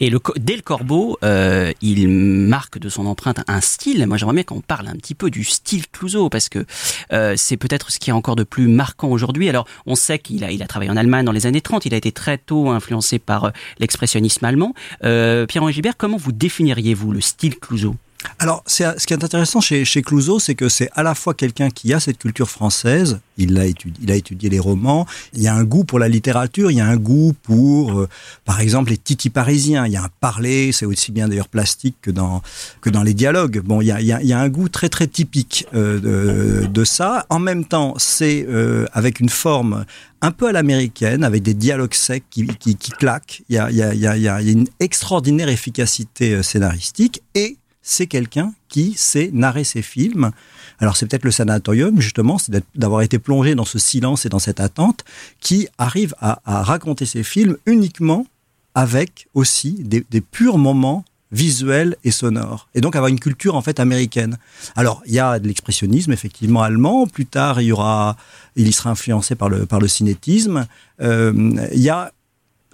Et 0.00 0.12
dès 0.36 0.56
le 0.56 0.62
corbeau, 0.62 1.18
il 1.22 2.08
marque 2.08 2.78
de 2.78 2.88
son 2.88 3.06
empreinte 3.06 3.40
un 3.48 3.60
style. 3.60 4.06
Moi, 4.06 4.16
j'aimerais 4.16 4.34
bien 4.34 4.42
qu'on 4.44 4.60
parle 4.60 4.88
un 4.88 4.96
petit 4.96 5.14
peu 5.14 5.30
du 5.30 5.44
style 5.44 5.88
Clouseau 5.88 6.28
parce 6.28 6.48
que 6.48 6.66
c'est 7.36 7.56
peut-être 7.56 7.90
ce 7.90 7.98
qui 7.98 8.10
est 8.10 8.12
encore 8.12 8.36
de 8.36 8.44
plus 8.44 8.68
marquant 8.68 9.08
aujourd'hui. 9.08 9.48
Alors, 9.48 9.66
on 9.86 9.94
sait 9.94 10.18
qu'il 10.18 10.44
a, 10.44 10.50
il 10.50 10.62
a 10.62 10.66
travaillé 10.66 10.90
en 10.90 10.96
Allemagne 10.96 11.24
dans 11.24 11.32
les 11.32 11.46
années 11.46 11.60
30. 11.60 11.86
Il 11.86 11.94
a 11.94 11.96
été 11.96 12.12
très 12.12 12.38
tôt 12.38 12.70
influencé 12.70 13.18
par 13.18 13.52
l'expressionnisme 13.78 14.44
allemand. 14.44 14.74
Pierre-Henri 15.00 15.80
comment 15.96 16.16
vous 16.16 16.32
définiriez-vous 16.32 17.12
le 17.12 17.20
style 17.20 17.58
Clouseau? 17.58 17.96
Alors, 18.38 18.62
ce 18.66 19.06
qui 19.06 19.12
est 19.12 19.24
intéressant 19.24 19.60
chez, 19.60 19.84
chez 19.84 20.02
Clouseau, 20.02 20.38
c'est 20.38 20.54
que 20.54 20.68
c'est 20.68 20.90
à 20.94 21.02
la 21.02 21.14
fois 21.14 21.34
quelqu'un 21.34 21.70
qui 21.70 21.92
a 21.92 22.00
cette 22.00 22.18
culture 22.18 22.50
française, 22.50 23.20
il 23.36 23.58
a, 23.58 23.66
étudié, 23.66 24.02
il 24.02 24.10
a 24.10 24.16
étudié 24.16 24.48
les 24.48 24.58
romans, 24.58 25.06
il 25.32 25.42
y 25.42 25.48
a 25.48 25.54
un 25.54 25.64
goût 25.64 25.84
pour 25.84 25.98
la 25.98 26.08
littérature, 26.08 26.70
il 26.70 26.76
y 26.76 26.80
a 26.80 26.86
un 26.86 26.96
goût 26.96 27.34
pour, 27.42 28.00
euh, 28.00 28.08
par 28.44 28.60
exemple, 28.60 28.90
les 28.90 28.98
titis 28.98 29.30
parisiens, 29.30 29.86
il 29.86 29.92
y 29.92 29.96
a 29.96 30.04
un 30.04 30.10
parler, 30.20 30.72
c'est 30.72 30.86
aussi 30.86 31.12
bien 31.12 31.28
d'ailleurs 31.28 31.48
plastique 31.48 31.96
que 32.02 32.10
dans, 32.10 32.42
que 32.80 32.90
dans 32.90 33.02
les 33.02 33.14
dialogues. 33.14 33.60
Bon, 33.60 33.80
il 33.80 33.86
y 33.86 33.92
a, 33.92 34.00
il 34.00 34.06
y 34.26 34.32
a, 34.32 34.38
un 34.38 34.48
goût 34.48 34.68
très 34.68 34.88
très 34.88 35.06
typique 35.06 35.66
euh, 35.74 36.00
de, 36.00 36.66
de, 36.66 36.84
ça. 36.84 37.26
En 37.30 37.38
même 37.38 37.64
temps, 37.64 37.94
c'est 37.98 38.46
euh, 38.48 38.86
avec 38.92 39.20
une 39.20 39.28
forme 39.28 39.84
un 40.22 40.30
peu 40.30 40.48
à 40.48 40.52
l'américaine, 40.52 41.24
avec 41.24 41.42
des 41.42 41.54
dialogues 41.54 41.94
secs 41.94 42.24
qui, 42.30 42.46
qui, 42.46 42.76
qui 42.76 42.90
claquent. 42.90 43.42
Il 43.48 43.56
y, 43.56 43.58
a, 43.58 43.70
il, 43.70 43.76
y 43.76 43.82
a, 43.82 43.94
il, 43.94 44.00
y 44.00 44.06
a, 44.06 44.16
il 44.16 44.22
y 44.22 44.28
a 44.28 44.40
une 44.40 44.68
extraordinaire 44.80 45.48
efficacité 45.48 46.42
scénaristique 46.42 47.22
et 47.34 47.58
c'est 47.84 48.06
quelqu'un 48.06 48.52
qui 48.68 48.94
sait 48.94 49.30
narrer 49.32 49.62
ses 49.62 49.82
films. 49.82 50.32
Alors 50.80 50.96
c'est 50.96 51.06
peut-être 51.06 51.24
le 51.24 51.30
sanatorium, 51.30 52.00
justement, 52.00 52.38
c'est 52.38 52.64
d'avoir 52.74 53.02
été 53.02 53.18
plongé 53.18 53.54
dans 53.54 53.66
ce 53.66 53.78
silence 53.78 54.24
et 54.24 54.30
dans 54.30 54.38
cette 54.38 54.58
attente, 54.58 55.04
qui 55.38 55.68
arrive 55.78 56.14
à, 56.20 56.40
raconter 56.44 57.04
ses 57.04 57.22
films 57.22 57.56
uniquement 57.66 58.26
avec 58.74 59.28
aussi 59.34 59.74
des, 59.84 60.20
purs 60.20 60.56
moments 60.58 61.04
visuels 61.30 61.96
et 62.04 62.10
sonores. 62.10 62.68
Et 62.74 62.80
donc 62.80 62.96
avoir 62.96 63.10
une 63.10 63.20
culture 63.20 63.54
en 63.54 63.60
fait 63.60 63.78
américaine. 63.78 64.38
Alors 64.76 65.02
il 65.06 65.12
y 65.12 65.18
a 65.18 65.38
de 65.38 65.46
l'expressionnisme 65.46 66.12
effectivement 66.12 66.62
allemand. 66.62 67.06
Plus 67.06 67.26
tard 67.26 67.60
il 67.60 67.66
y 67.66 67.72
aura, 67.72 68.16
il 68.56 68.66
y 68.66 68.72
sera 68.72 68.90
influencé 68.90 69.34
par 69.34 69.48
le 69.48 69.66
par 69.66 69.80
le 69.80 69.88
cinétisme. 69.88 70.66
Euh, 71.00 71.32
il 71.72 71.80
y 71.80 71.90
a 71.90 72.12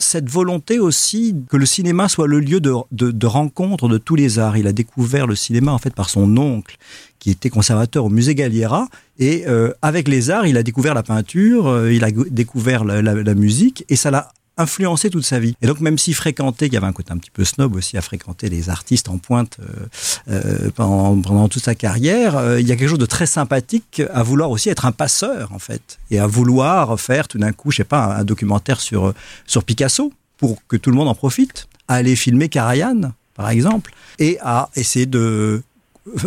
cette 0.00 0.28
volonté 0.28 0.78
aussi 0.78 1.37
que 1.49 1.57
le 1.57 1.66
cinéma 1.66 2.09
soit 2.09 2.26
le 2.26 2.40
lieu 2.40 2.61
de, 2.61 2.73
de, 2.90 3.26
rencontre 3.26 3.88
de 3.88 3.99
tous 3.99 4.16
les 4.16 4.38
arts. 4.38 4.57
Il 4.57 4.66
a 4.66 4.73
découvert 4.73 5.26
le 5.26 5.37
cinéma 5.37 5.73
en 5.73 5.78
fait 5.78 5.95
par 5.95 6.09
son 6.09 6.37
oncle, 6.37 6.76
qui 7.19 7.30
était 7.30 7.50
conservateur 7.50 8.07
au 8.07 8.09
musée 8.09 8.35
Galliera, 8.35 8.88
et 9.19 9.45
euh, 9.47 9.73
avec 9.83 10.09
les 10.09 10.30
arts, 10.30 10.47
il 10.47 10.57
a 10.57 10.62
découvert 10.62 10.95
la 10.95 11.02
peinture, 11.02 11.69
euh, 11.69 11.92
il 11.92 12.02
a 12.02 12.11
découvert 12.11 12.85
la, 12.85 13.02
la 13.02 13.35
musique, 13.35 13.85
et 13.88 13.97
ça 13.97 14.11
l'a 14.11 14.33
influencé 14.61 15.11
toute 15.11 15.25
sa 15.25 15.38
vie. 15.38 15.55
Et 15.62 15.67
donc 15.67 15.81
même 15.81 15.99
s'il 15.99 16.14
fréquentait, 16.14 16.67
il 16.67 16.73
y 16.73 16.76
avait 16.76 16.87
un 16.87 16.93
côté 16.93 17.12
un 17.12 17.17
petit 17.17 17.31
peu 17.31 17.45
snob 17.45 17.75
aussi 17.75 17.97
à 17.97 18.02
fréquenter 18.02 18.49
les 18.49 18.69
artistes 18.69 19.09
en 19.09 19.19
pointe 19.19 19.59
euh, 19.61 20.33
euh 20.33 20.71
pendant, 20.75 21.21
pendant, 21.21 21.49
toute 21.49 21.64
sa 21.64 21.75
carrière, 21.75 22.37
euh, 22.37 22.61
il 22.61 22.69
y 22.69 22.73
a 22.73 22.76
quelque 22.76 22.88
chose 22.88 22.99
de 22.99 23.07
très 23.07 23.26
sympathique 23.26 24.02
à 24.12 24.23
vouloir 24.23 24.50
aussi 24.50 24.69
être 24.69 24.87
un 24.87 24.93
passeur 24.93 25.52
en 25.52 25.59
fait, 25.59 25.99
et 26.11 26.19
à 26.19 26.26
vouloir 26.26 26.99
faire 27.00 27.29
tout 27.29 27.38
d'un 27.38 27.52
coup, 27.52 27.71
je 27.71 27.79
sais 27.79 27.85
pas, 27.85 28.17
un, 28.17 28.25
documentaire 28.25 28.81
sur 28.81 29.14
sur 29.47 29.64
Picasso 29.64 30.12
pour 30.37 30.67
que 30.69 30.76
tout 30.76 30.90
le 30.90 30.97
monde 30.97 31.09
en 31.09 31.14
profite, 31.14 31.69
à 31.88 31.95
aller 31.95 32.17
filmer 32.17 32.49
Karajan 32.49 33.12
par 33.35 33.50
exemple, 33.50 33.93
et 34.19 34.38
à 34.43 34.69
essayer 34.76 35.07
de 35.07 35.62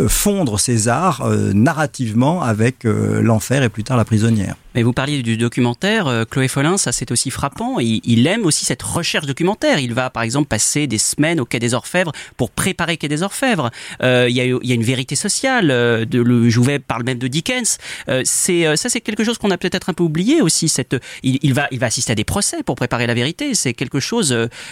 fondre 0.08 0.60
ses 0.60 0.88
arts 0.88 1.22
euh, 1.22 1.52
narrativement 1.54 2.42
avec 2.42 2.84
l'enfer 2.84 3.64
et 3.64 3.70
plus 3.70 3.84
tard 3.84 3.98
la 3.98 4.06
prisonnière. 4.06 4.56
Mais 4.76 4.84
vous 4.84 4.94
parliez 4.94 5.22
du 5.22 5.38
documentaire, 5.38 6.08
euh, 6.08 6.24
Chloé 6.26 6.48
Follin, 6.48 6.78
ça 6.78 6.92
c'est 6.92 7.12
aussi 7.12 7.30
frappant. 7.30 7.80
Il, 7.80 8.02
il, 8.04 8.26
aime 8.28 8.46
aussi 8.46 8.66
cette 8.66 8.82
recherche 8.82 9.26
documentaire. 9.26 9.80
Il 9.80 9.94
va 9.94 10.10
par 10.10 10.24
exemple 10.24 10.48
passer 10.48 10.88
des 10.88 10.98
semaines 10.98 11.40
au 11.40 11.46
Quai 11.46 11.60
des 11.60 11.74
Orfèvres 11.74 12.12
pour 12.38 12.52
préparer 12.52 12.98
Quai 12.98 13.08
des 13.08 13.24
Orfèvres. 13.24 13.70
Euh, 14.02 14.28
il, 14.30 14.36
y 14.36 14.42
a, 14.42 14.46
y 14.46 14.72
a, 14.72 14.76
une 14.76 14.84
vérité 14.84 15.16
sociale. 15.16 15.70
Euh, 15.72 16.06
de, 16.06 16.22
le 16.22 16.50
Jouvet 16.50 16.80
parle 16.80 17.04
même 17.04 17.18
de 17.18 17.28
Dickens. 17.28 17.78
Euh, 18.10 18.22
c'est 18.24 18.66
euh, 18.66 18.76
ça, 18.76 18.90
c'est 18.90 19.02
quelque 19.02 19.24
chose 19.24 19.38
qu'on 19.38 19.52
a 19.52 19.58
peut-être 19.58 19.90
un 19.90 19.94
peu 19.94 20.04
oublié 20.04 20.42
aussi. 20.42 20.70
Cette, 20.70 20.96
il, 21.24 21.40
il, 21.42 21.54
va, 21.54 21.68
il 21.72 21.80
va 21.80 21.88
assister 21.88 22.12
à 22.12 22.16
des 22.16 22.24
procès 22.24 22.64
pour 22.64 22.76
préparer 22.76 23.08
la 23.08 23.14
vérité. 23.14 23.54
C'est 23.54 23.74
quelque 23.74 24.00
chose 24.00 24.30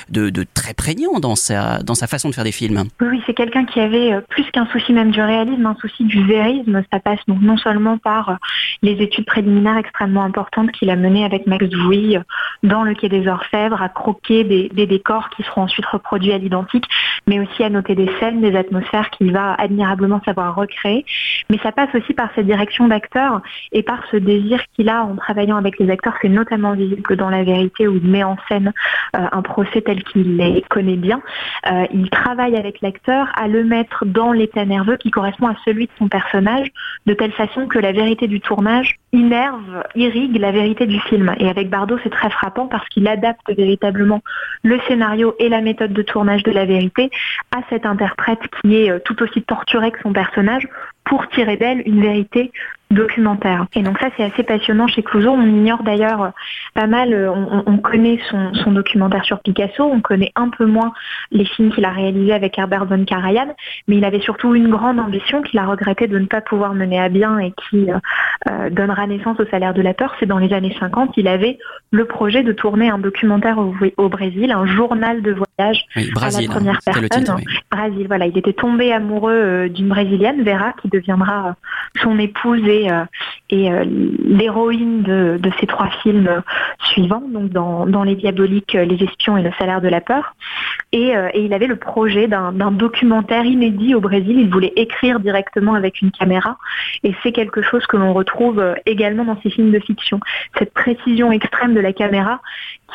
de, 0.09 0.29
de, 0.29 0.45
très 0.53 0.73
prégnant 0.73 1.19
dans 1.19 1.35
sa, 1.35 1.83
dans 1.83 1.95
sa 1.95 2.07
façon 2.07 2.29
de 2.29 2.35
faire 2.35 2.43
des 2.43 2.51
films. 2.51 2.85
Oui, 3.01 3.21
c'est 3.25 3.33
quelqu'un 3.33 3.65
qui 3.65 3.79
avait 3.79 4.19
plus 4.29 4.49
qu'un 4.51 4.67
souci 4.67 4.93
même 4.93 5.11
du 5.11 5.21
réalisme, 5.21 5.65
un 5.65 5.75
souci 5.79 6.03
du 6.03 6.25
vérisme. 6.25 6.83
Ça 6.91 6.99
passe 6.99 7.19
donc 7.27 7.41
non 7.41 7.57
seulement 7.57 7.97
par 7.97 8.37
les 8.81 8.93
études 9.01 9.25
préliminaires 9.25 9.77
extrêmement 9.91 10.23
importante 10.23 10.71
qu'il 10.71 10.89
a 10.89 10.95
menée 10.95 11.25
avec 11.25 11.47
Max 11.47 11.65
Douy 11.65 12.17
dans 12.63 12.83
le 12.83 12.93
Quai 12.93 13.09
des 13.09 13.27
Orfèvres, 13.27 13.81
à 13.81 13.89
croquer 13.89 14.45
des, 14.45 14.87
décors 14.87 15.29
qui 15.29 15.43
seront 15.43 15.63
ensuite 15.63 15.85
reproduits 15.85 16.31
à 16.31 16.37
l'identique, 16.37 16.85
mais 17.27 17.39
aussi 17.39 17.63
à 17.63 17.69
noter 17.69 17.93
des 17.93 18.09
scènes, 18.19 18.41
des 18.41 18.55
atmosphères 18.55 19.09
qu'il 19.09 19.33
va 19.33 19.53
admirablement 19.55 20.21
savoir 20.23 20.55
recréer. 20.55 21.05
Mais 21.49 21.57
ça 21.61 21.71
passe 21.71 21.93
aussi 21.93 22.13
par 22.13 22.29
cette 22.35 22.45
direction 22.45 22.87
d'acteur 22.87 23.41
et 23.73 23.83
par 23.83 23.99
ce 24.11 24.17
désir 24.17 24.61
qu'il 24.75 24.89
a 24.89 25.03
en 25.03 25.15
travaillant 25.15 25.57
avec 25.57 25.77
les 25.77 25.89
acteurs, 25.89 26.13
c'est 26.21 26.29
notamment 26.29 26.73
visible 26.73 27.17
dans 27.17 27.29
La 27.29 27.43
Vérité 27.43 27.87
où 27.87 27.97
il 27.97 28.09
met 28.09 28.23
en 28.23 28.37
scène 28.47 28.71
euh, 29.15 29.27
un 29.31 29.41
procès 29.41 29.81
tel 29.81 30.03
qu'il 30.03 30.37
les 30.37 30.63
connaît 30.69 30.95
bien. 30.95 31.21
Euh, 31.69 31.85
il 31.93 32.09
travaille 32.09 32.55
avec 32.55 32.79
l'acteur 32.81 33.27
à 33.35 33.47
le 33.47 33.65
mettre 33.65 34.05
dans 34.05 34.31
l'état 34.31 34.63
nerveux 34.65 34.97
qui 34.97 35.11
correspond 35.11 35.47
à 35.47 35.55
celui 35.65 35.87
de 35.87 35.91
son 35.97 36.07
personnage, 36.07 36.67
de 37.05 37.13
telle 37.13 37.33
façon 37.33 37.67
que 37.67 37.79
la 37.79 37.91
vérité 37.91 38.27
du 38.27 38.39
tournage 38.39 38.95
innerve, 39.13 39.80
irrigue 39.95 40.37
la 40.37 40.51
vérité 40.51 40.85
du 40.85 40.99
film. 40.99 41.33
Et 41.39 41.49
avec 41.49 41.69
Bardot, 41.69 41.97
c'est 42.03 42.09
très 42.09 42.29
frappant 42.29 42.67
parce 42.67 42.87
qu'il 42.89 43.07
adapte 43.07 43.49
véritablement 43.55 44.21
le 44.63 44.79
scénario 44.87 45.35
et 45.39 45.49
la 45.49 45.61
méthode 45.61 45.93
de 45.93 46.01
tournage 46.01 46.43
de 46.43 46.51
la 46.51 46.65
vérité 46.65 47.09
à 47.55 47.59
cet 47.69 47.85
interprète 47.85 48.41
qui 48.61 48.77
est 48.77 48.91
euh, 48.91 48.99
tout 49.03 49.21
aussi 49.21 49.41
torturé 49.41 49.91
que 49.91 49.99
son 50.01 50.13
personnage 50.13 50.67
pour 51.03 51.27
tirer 51.29 51.57
d'elle 51.57 51.83
une 51.85 52.01
vérité 52.01 52.51
documentaire. 52.91 53.65
Et 53.73 53.81
donc 53.81 53.97
ça, 53.99 54.09
c'est 54.15 54.23
assez 54.23 54.43
passionnant 54.43 54.87
chez 54.87 55.01
Clouseau. 55.01 55.31
On 55.31 55.45
ignore 55.45 55.83
d'ailleurs 55.83 56.21
euh, 56.23 56.29
pas 56.73 56.87
mal, 56.87 57.13
euh, 57.13 57.31
on, 57.65 57.77
connaît 57.77 58.19
son, 58.29 58.53
son, 58.53 58.71
documentaire 58.71 59.23
sur 59.25 59.39
Picasso, 59.39 59.83
on 59.83 60.01
connaît 60.01 60.31
un 60.35 60.49
peu 60.49 60.65
moins 60.65 60.93
les 61.31 61.45
films 61.45 61.71
qu'il 61.71 61.85
a 61.85 61.89
réalisés 61.89 62.33
avec 62.33 62.57
Herbert 62.57 62.85
von 62.85 63.03
Karajan, 63.05 63.55
mais 63.87 63.97
il 63.97 64.05
avait 64.05 64.21
surtout 64.21 64.53
une 64.55 64.69
grande 64.69 64.99
ambition 64.99 65.41
qu'il 65.41 65.59
a 65.59 65.65
regretté 65.65 66.07
de 66.07 66.19
ne 66.19 66.25
pas 66.25 66.41
pouvoir 66.41 66.73
mener 66.73 66.99
à 66.99 67.09
bien 67.09 67.39
et 67.39 67.53
qui 67.69 67.87
euh, 68.49 68.69
donnera 68.69 69.07
naissance 69.07 69.39
au 69.39 69.45
salaire 69.45 69.73
de 69.73 69.81
la 69.81 69.93
peur. 69.93 70.15
C'est 70.19 70.25
dans 70.25 70.37
les 70.37 70.53
années 70.53 70.75
50, 70.79 71.13
il 71.17 71.27
avait 71.27 71.57
le 71.91 72.05
projet 72.05 72.43
de 72.43 72.51
tourner 72.51 72.89
un 72.89 72.99
documentaire 72.99 73.57
au, 73.57 73.73
au 73.97 74.09
Brésil, 74.09 74.51
un 74.51 74.65
journal 74.65 75.21
de 75.21 75.31
voyage 75.31 75.85
à 75.97 76.29
la 76.29 76.47
première 76.47 76.79
personne. 76.83 77.25
Brésil, 77.71 78.05
voilà, 78.07 78.27
il 78.27 78.37
était 78.37 78.53
tombé 78.53 78.91
amoureux 78.91 79.69
d'une 79.69 79.89
brésilienne, 79.89 80.43
Vera, 80.43 80.73
qui 80.81 80.89
deviendra 80.89 81.55
son 82.01 82.17
épouse 82.19 82.61
et 82.67 82.80
et, 82.89 83.71
euh, 83.71 83.85
l'héroïne 84.23 85.03
de, 85.03 85.51
ces 85.59 85.67
trois 85.67 85.89
films 86.01 86.41
suivants, 86.85 87.23
donc 87.27 87.49
dans, 87.49 88.03
Les 88.03 88.15
Diaboliques, 88.15 88.73
Les 88.73 89.03
Espions 89.03 89.37
et 89.37 89.43
Le 89.43 89.51
Salaire 89.57 89.81
de 89.81 89.87
la 89.87 90.01
Peur. 90.01 90.35
Et, 90.91 91.15
euh, 91.15 91.29
il 91.35 91.53
avait 91.53 91.67
le 91.67 91.75
projet 91.75 92.27
d'un 92.27 92.71
documentaire 92.71 93.45
inédit 93.45 93.95
au 93.95 94.01
Brésil. 94.01 94.39
Il 94.39 94.49
voulait 94.49 94.73
écrire 94.75 95.19
directement 95.19 95.73
avec 95.73 96.01
une 96.01 96.11
caméra. 96.11 96.57
Et 97.03 97.13
c'est 97.23 97.31
quelque 97.31 97.61
chose 97.61 97.85
que 97.87 97.97
l'on 97.97 98.13
retrouve 98.13 98.59
euh, 98.59 98.75
également 98.85 99.25
dans 99.25 99.39
ces 99.41 99.49
films 99.49 99.71
de 99.71 99.79
fiction. 99.79 100.19
Cette 100.57 100.73
précision 100.73 101.31
extrême 101.31 101.73
de 101.73 101.79
la 101.79 101.93
caméra 101.93 102.41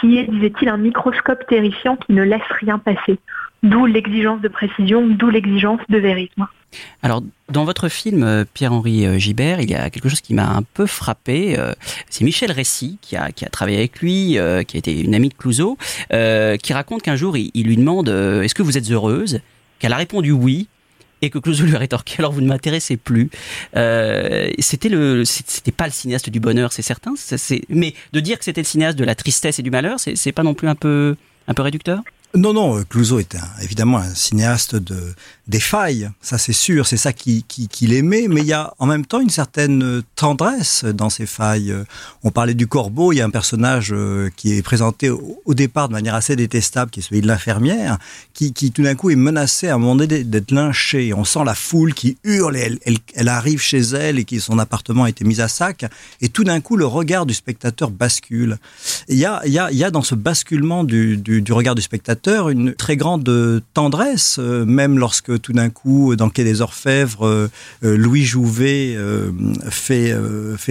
qui 0.00 0.18
est, 0.18 0.24
disait-il, 0.24 0.68
un 0.68 0.76
microscope 0.76 1.46
terrifiant 1.46 1.96
qui 1.96 2.12
ne 2.12 2.22
laisse 2.22 2.42
rien 2.60 2.78
passer 2.78 3.18
D'où 3.62 3.86
l'exigence 3.86 4.40
de 4.42 4.48
précision, 4.48 5.06
d'où 5.06 5.30
l'exigence 5.30 5.80
de 5.88 5.98
vérisme. 5.98 6.46
Alors, 7.02 7.22
dans 7.50 7.64
votre 7.64 7.88
film, 7.88 8.22
euh, 8.22 8.44
Pierre-Henri 8.52 9.06
euh, 9.06 9.18
Gibert, 9.18 9.60
il 9.60 9.70
y 9.70 9.74
a 9.74 9.90
quelque 9.90 10.08
chose 10.08 10.20
qui 10.20 10.34
m'a 10.34 10.48
un 10.48 10.62
peu 10.62 10.86
frappé. 10.86 11.58
Euh, 11.58 11.72
c'est 12.10 12.24
Michel 12.24 12.50
a, 12.50 13.32
qui 13.32 13.44
a 13.44 13.48
travaillé 13.50 13.78
avec 13.78 14.00
lui, 14.00 14.38
qui 14.66 14.76
a 14.76 14.78
été 14.78 15.00
une 15.00 15.14
amie 15.14 15.28
de 15.28 15.34
Clouseau, 15.34 15.78
qui 16.10 16.72
raconte 16.72 17.02
qu'un 17.02 17.16
jour, 17.16 17.36
il, 17.36 17.50
lui 17.66 17.76
demande 17.76 18.08
Est-ce 18.08 18.54
que 18.54 18.62
vous 18.62 18.76
êtes 18.76 18.90
heureuse? 18.90 19.40
Qu'elle 19.78 19.92
a 19.92 19.96
répondu 19.96 20.32
oui. 20.32 20.68
Et 21.22 21.30
que 21.30 21.38
Clouseau 21.38 21.64
lui 21.66 21.74
a 21.74 21.78
rétorqué 21.78 22.16
alors 22.18 22.32
vous 22.32 22.40
ne 22.42 22.48
m'intéressez 22.48 22.96
plus. 22.96 23.30
c'était 23.72 24.88
le, 24.88 25.24
c'était 25.24 25.72
pas 25.72 25.86
le 25.86 25.92
cinéaste 25.92 26.30
du 26.30 26.40
bonheur, 26.40 26.72
c'est 26.72 26.82
certain. 26.82 27.14
mais 27.68 27.94
de 28.12 28.20
dire 28.20 28.38
que 28.38 28.44
c'était 28.44 28.62
le 28.62 28.66
cinéaste 28.66 28.98
de 28.98 29.04
la 29.04 29.14
tristesse 29.14 29.58
et 29.58 29.62
du 29.62 29.70
malheur, 29.70 29.98
c'est 29.98 30.32
pas 30.32 30.42
non 30.42 30.54
plus 30.54 30.68
un 30.68 30.74
peu, 30.74 31.16
un 31.48 31.54
peu 31.54 31.62
réducteur? 31.62 32.00
Non, 32.36 32.52
non, 32.52 32.82
Clouseau 32.84 33.18
est 33.18 33.34
évidemment 33.62 33.96
un 33.96 34.14
cinéaste 34.14 34.76
de, 34.76 35.14
des 35.48 35.60
failles, 35.60 36.10
ça 36.20 36.36
c'est 36.36 36.52
sûr, 36.52 36.86
c'est 36.86 36.98
ça 36.98 37.14
qu'il 37.14 37.44
qui, 37.44 37.66
qui 37.66 37.94
aimait, 37.94 38.26
mais 38.28 38.42
il 38.42 38.46
y 38.46 38.52
a 38.52 38.74
en 38.78 38.84
même 38.84 39.06
temps 39.06 39.20
une 39.20 39.30
certaine 39.30 40.02
tendresse 40.16 40.84
dans 40.84 41.08
ces 41.08 41.24
failles. 41.24 41.74
On 42.24 42.30
parlait 42.30 42.52
du 42.52 42.66
corbeau, 42.66 43.12
il 43.12 43.16
y 43.16 43.20
a 43.22 43.24
un 43.24 43.30
personnage 43.30 43.90
euh, 43.90 44.28
qui 44.36 44.52
est 44.52 44.62
présenté 44.62 45.08
au, 45.08 45.54
départ 45.54 45.88
de 45.88 45.94
manière 45.94 46.14
assez 46.14 46.36
détestable, 46.36 46.90
qui 46.90 47.00
est 47.00 47.02
celui 47.02 47.22
de 47.22 47.26
l'infirmière, 47.26 47.96
qui, 48.34 48.52
tout 48.52 48.82
d'un 48.82 48.96
coup 48.96 49.08
est 49.08 49.16
menacé 49.16 49.68
à 49.68 49.76
un 49.76 49.78
moment 49.78 49.96
donné 49.96 50.22
d'être 50.22 50.50
lynché. 50.50 51.14
On 51.14 51.24
sent 51.24 51.44
la 51.46 51.54
foule 51.54 51.94
qui 51.94 52.18
hurle, 52.22 52.56
elle, 52.56 53.28
arrive 53.28 53.62
chez 53.62 53.80
elle 53.80 54.18
et 54.18 54.24
qui 54.24 54.40
son 54.40 54.58
appartement 54.58 55.04
a 55.04 55.08
été 55.08 55.24
mis 55.24 55.40
à 55.40 55.48
sac, 55.48 55.86
et 56.20 56.28
tout 56.28 56.44
d'un 56.44 56.60
coup 56.60 56.76
le 56.76 56.84
regard 56.84 57.24
du 57.24 57.32
spectateur 57.32 57.90
bascule. 57.90 58.58
Il 59.08 59.16
y 59.16 59.24
a, 59.24 59.90
dans 59.90 60.02
ce 60.02 60.14
basculement 60.14 60.84
du 60.84 61.42
regard 61.50 61.74
du 61.74 61.82
spectateur 61.82 62.25
une 62.26 62.74
très 62.74 62.96
grande 62.96 63.62
tendresse, 63.74 64.36
euh, 64.38 64.64
même 64.64 64.98
lorsque 64.98 65.40
tout 65.40 65.52
d'un 65.52 65.70
coup, 65.70 66.16
dans 66.16 66.28
Quai 66.28 66.44
des 66.44 66.60
Orfèvres, 66.60 67.26
euh, 67.26 67.50
euh, 67.84 67.96
Louis 67.96 68.24
Jouvet 68.24 68.96
fait, 69.70 70.14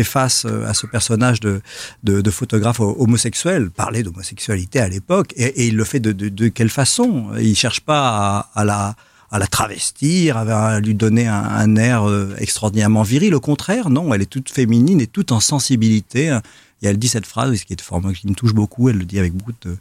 face 0.03 0.45
à 0.45 0.73
ce 0.73 0.85
personnage 0.85 1.39
de, 1.39 1.61
de, 2.03 2.31
photographe 2.31 2.79
homosexuel, 2.79 3.69
parler 3.69 4.03
d'homosexualité 4.03 4.79
à 4.79 4.87
l'époque, 4.87 5.33
et, 5.35 5.67
il 5.67 5.75
le 5.75 5.83
fait 5.83 5.99
de, 5.99 6.11
de, 6.11 6.47
quelle 6.47 6.69
façon? 6.69 7.27
Il 7.39 7.55
cherche 7.55 7.81
pas 7.81 8.49
à, 8.53 8.65
la 8.65 8.95
à 9.31 9.39
la 9.39 9.47
travestir, 9.47 10.37
à 10.37 10.79
lui 10.79 10.93
donner 10.93 11.27
un, 11.27 11.43
un 11.43 11.75
air 11.75 12.05
extraordinairement 12.37 13.03
viril. 13.03 13.33
Au 13.35 13.39
contraire, 13.39 13.89
non, 13.89 14.13
elle 14.13 14.21
est 14.21 14.27
toute 14.27 14.49
féminine 14.49 15.01
et 15.01 15.07
toute 15.07 15.31
en 15.31 15.39
sensibilité 15.39 16.37
et 16.85 16.87
elle 16.87 16.99
dit 16.99 17.07
cette 17.07 17.25
phrase, 17.25 17.63
qui, 17.63 17.73
est 17.73 17.81
forme, 17.81 18.13
qui 18.13 18.27
me 18.27 18.35
touche 18.35 18.53
beaucoup, 18.53 18.89
elle 18.89 18.97
le 18.97 19.05
dit 19.05 19.17
avec 19.17 19.33
beaucoup 19.33 19.53
de, 19.63 19.75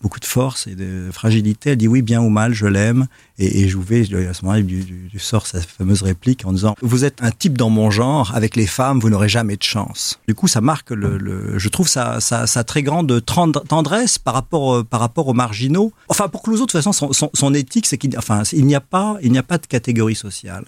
beaucoup 0.00 0.20
de 0.20 0.24
force 0.24 0.68
et 0.68 0.76
de 0.76 1.08
fragilité. 1.12 1.70
Elle 1.70 1.78
dit 1.78 1.88
oui, 1.88 2.00
bien 2.00 2.20
ou 2.20 2.28
mal, 2.28 2.54
je 2.54 2.66
l'aime. 2.66 3.08
Et, 3.38 3.62
et 3.62 3.68
Jouvet, 3.68 4.02
à 4.02 4.34
ce 4.34 4.44
moment-là, 4.44 4.60
lui 4.60 5.10
sort 5.18 5.48
sa 5.48 5.60
fameuse 5.60 6.02
réplique 6.02 6.46
en 6.46 6.52
disant 6.52 6.76
Vous 6.80 7.04
êtes 7.04 7.20
un 7.22 7.32
type 7.32 7.58
dans 7.58 7.70
mon 7.70 7.90
genre, 7.90 8.32
avec 8.36 8.54
les 8.54 8.68
femmes, 8.68 9.00
vous 9.00 9.10
n'aurez 9.10 9.28
jamais 9.28 9.56
de 9.56 9.64
chance. 9.64 10.20
Du 10.28 10.36
coup, 10.36 10.46
ça 10.46 10.60
marque, 10.60 10.90
le, 10.90 11.58
je 11.58 11.68
trouve, 11.68 11.88
sa, 11.88 12.20
sa, 12.20 12.64
très 12.64 12.84
grande 12.84 13.24
tendresse 13.24 14.18
par 14.18 14.34
rapport, 14.34 14.76
euh, 14.76 14.84
par 14.84 15.00
rapport 15.00 15.26
aux 15.26 15.34
marginaux. 15.34 15.92
Enfin, 16.08 16.28
pour 16.28 16.42
Clouseau, 16.42 16.66
de 16.66 16.70
toute 16.70 16.80
façon, 16.80 17.12
son, 17.12 17.54
éthique, 17.54 17.86
c'est 17.86 17.98
qu'il 17.98 18.16
il 18.52 18.66
n'y 18.66 18.76
a, 18.76 18.80
pas, 18.80 19.16
il 19.22 19.36
a 19.36 19.42
pas 19.42 19.58
de 19.58 19.66
catégorie 19.66 20.14
sociale. 20.14 20.66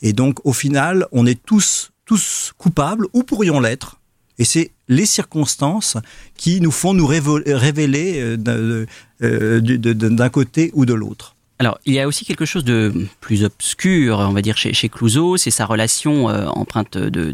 Et 0.00 0.14
donc, 0.14 0.38
au 0.44 0.54
final, 0.54 1.06
on 1.12 1.26
est 1.26 1.42
tous, 1.44 1.90
tous 2.06 2.54
coupables, 2.56 3.06
ou 3.12 3.22
pourrions 3.22 3.60
l'être, 3.60 4.00
et 4.38 4.44
c'est 4.44 4.72
les 4.88 5.06
circonstances 5.06 5.96
qui 6.36 6.60
nous 6.60 6.70
font 6.70 6.94
nous 6.94 7.06
révéler 7.06 8.20
euh, 8.20 8.86
euh, 9.22 9.60
d'un 9.60 10.28
côté 10.28 10.70
ou 10.74 10.86
de 10.86 10.94
l'autre. 10.94 11.34
Alors, 11.58 11.78
il 11.86 11.94
y 11.94 12.00
a 12.00 12.06
aussi 12.06 12.26
quelque 12.26 12.44
chose 12.44 12.64
de 12.64 12.92
plus 13.20 13.42
obscur, 13.42 14.18
on 14.18 14.32
va 14.32 14.42
dire, 14.42 14.58
chez, 14.58 14.74
chez 14.74 14.90
Clouseau, 14.90 15.38
c'est 15.38 15.50
sa 15.50 15.64
relation 15.64 16.28
euh, 16.28 16.46
empreinte 16.48 16.98
de, 16.98 17.32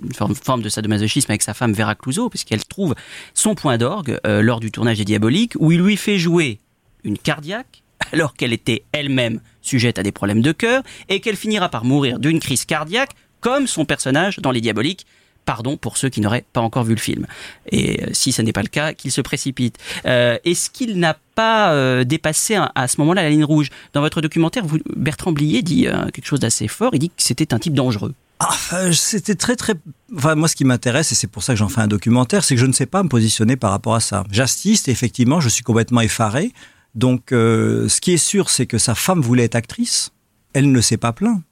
une 0.00 0.34
forme 0.34 0.62
de 0.62 0.68
sadomasochisme 0.68 1.32
avec 1.32 1.42
sa 1.42 1.54
femme 1.54 1.72
Vera 1.72 1.96
Clouseau, 1.96 2.28
puisqu'elle 2.28 2.64
trouve 2.64 2.94
son 3.34 3.56
point 3.56 3.76
d'orgue 3.76 4.20
lors 4.24 4.60
du 4.60 4.70
tournage 4.70 4.98
des 4.98 5.04
Diaboliques, 5.04 5.54
où 5.58 5.72
il 5.72 5.80
lui 5.80 5.96
fait 5.96 6.18
jouer 6.18 6.60
une 7.02 7.18
cardiaque, 7.18 7.82
alors 8.12 8.34
qu'elle 8.34 8.52
était 8.52 8.84
elle-même 8.92 9.40
sujette 9.60 9.98
à 9.98 10.04
des 10.04 10.12
problèmes 10.12 10.40
de 10.40 10.52
cœur, 10.52 10.84
et 11.08 11.18
qu'elle 11.18 11.36
finira 11.36 11.68
par 11.68 11.84
mourir 11.84 12.20
d'une 12.20 12.38
crise 12.38 12.64
cardiaque, 12.66 13.10
comme 13.40 13.66
son 13.66 13.84
personnage 13.84 14.38
dans 14.38 14.52
Les 14.52 14.60
Diaboliques, 14.60 15.04
pardon 15.44 15.76
pour 15.76 15.96
ceux 15.96 16.08
qui 16.08 16.20
n'auraient 16.20 16.44
pas 16.52 16.60
encore 16.60 16.84
vu 16.84 16.94
le 16.94 17.00
film. 17.00 17.26
Et 17.70 18.02
euh, 18.02 18.06
si 18.12 18.32
ce 18.32 18.42
n'est 18.42 18.52
pas 18.52 18.62
le 18.62 18.68
cas, 18.68 18.92
qu'il 18.94 19.10
se 19.10 19.20
précipite. 19.20 19.78
Euh, 20.06 20.38
Est-ce 20.44 20.70
qu'il 20.70 20.98
n'a 20.98 21.16
pas 21.34 21.72
euh, 21.72 22.04
dépassé 22.04 22.58
à 22.74 22.88
ce 22.88 23.00
moment-là 23.00 23.22
la 23.22 23.30
ligne 23.30 23.44
rouge? 23.44 23.70
Dans 23.92 24.00
votre 24.00 24.20
documentaire, 24.20 24.64
Bertrand 24.96 25.32
Blier 25.32 25.62
dit 25.62 25.86
euh, 25.86 26.06
quelque 26.10 26.26
chose 26.26 26.40
d'assez 26.40 26.68
fort. 26.68 26.90
Il 26.94 26.98
dit 26.98 27.08
que 27.08 27.14
c'était 27.18 27.54
un 27.54 27.58
type 27.58 27.74
dangereux. 27.74 28.14
Ah, 28.40 28.92
c'était 28.92 29.36
très 29.36 29.56
très. 29.56 29.74
Enfin, 30.14 30.34
moi, 30.34 30.48
ce 30.48 30.56
qui 30.56 30.64
m'intéresse, 30.64 31.12
et 31.12 31.14
c'est 31.14 31.28
pour 31.28 31.42
ça 31.42 31.52
que 31.54 31.58
j'en 31.58 31.68
fais 31.68 31.80
un 31.80 31.86
documentaire, 31.86 32.44
c'est 32.44 32.54
que 32.54 32.60
je 32.60 32.66
ne 32.66 32.72
sais 32.72 32.86
pas 32.86 33.02
me 33.02 33.08
positionner 33.08 33.56
par 33.56 33.70
rapport 33.70 33.94
à 33.94 34.00
ça. 34.00 34.24
J'assiste, 34.30 34.88
effectivement, 34.88 35.40
je 35.40 35.48
suis 35.48 35.62
complètement 35.62 36.00
effaré. 36.00 36.52
Donc, 36.94 37.26
ce 37.30 38.00
qui 38.00 38.12
est 38.12 38.18
sûr, 38.18 38.50
c'est 38.50 38.66
que 38.66 38.78
sa 38.78 38.94
femme 38.94 39.20
voulait 39.20 39.44
être 39.44 39.54
actrice. 39.54 40.10
Elle 40.52 40.72
ne 40.72 40.80
s'est 40.80 40.96
pas 40.96 41.12
plaint. 41.12 41.42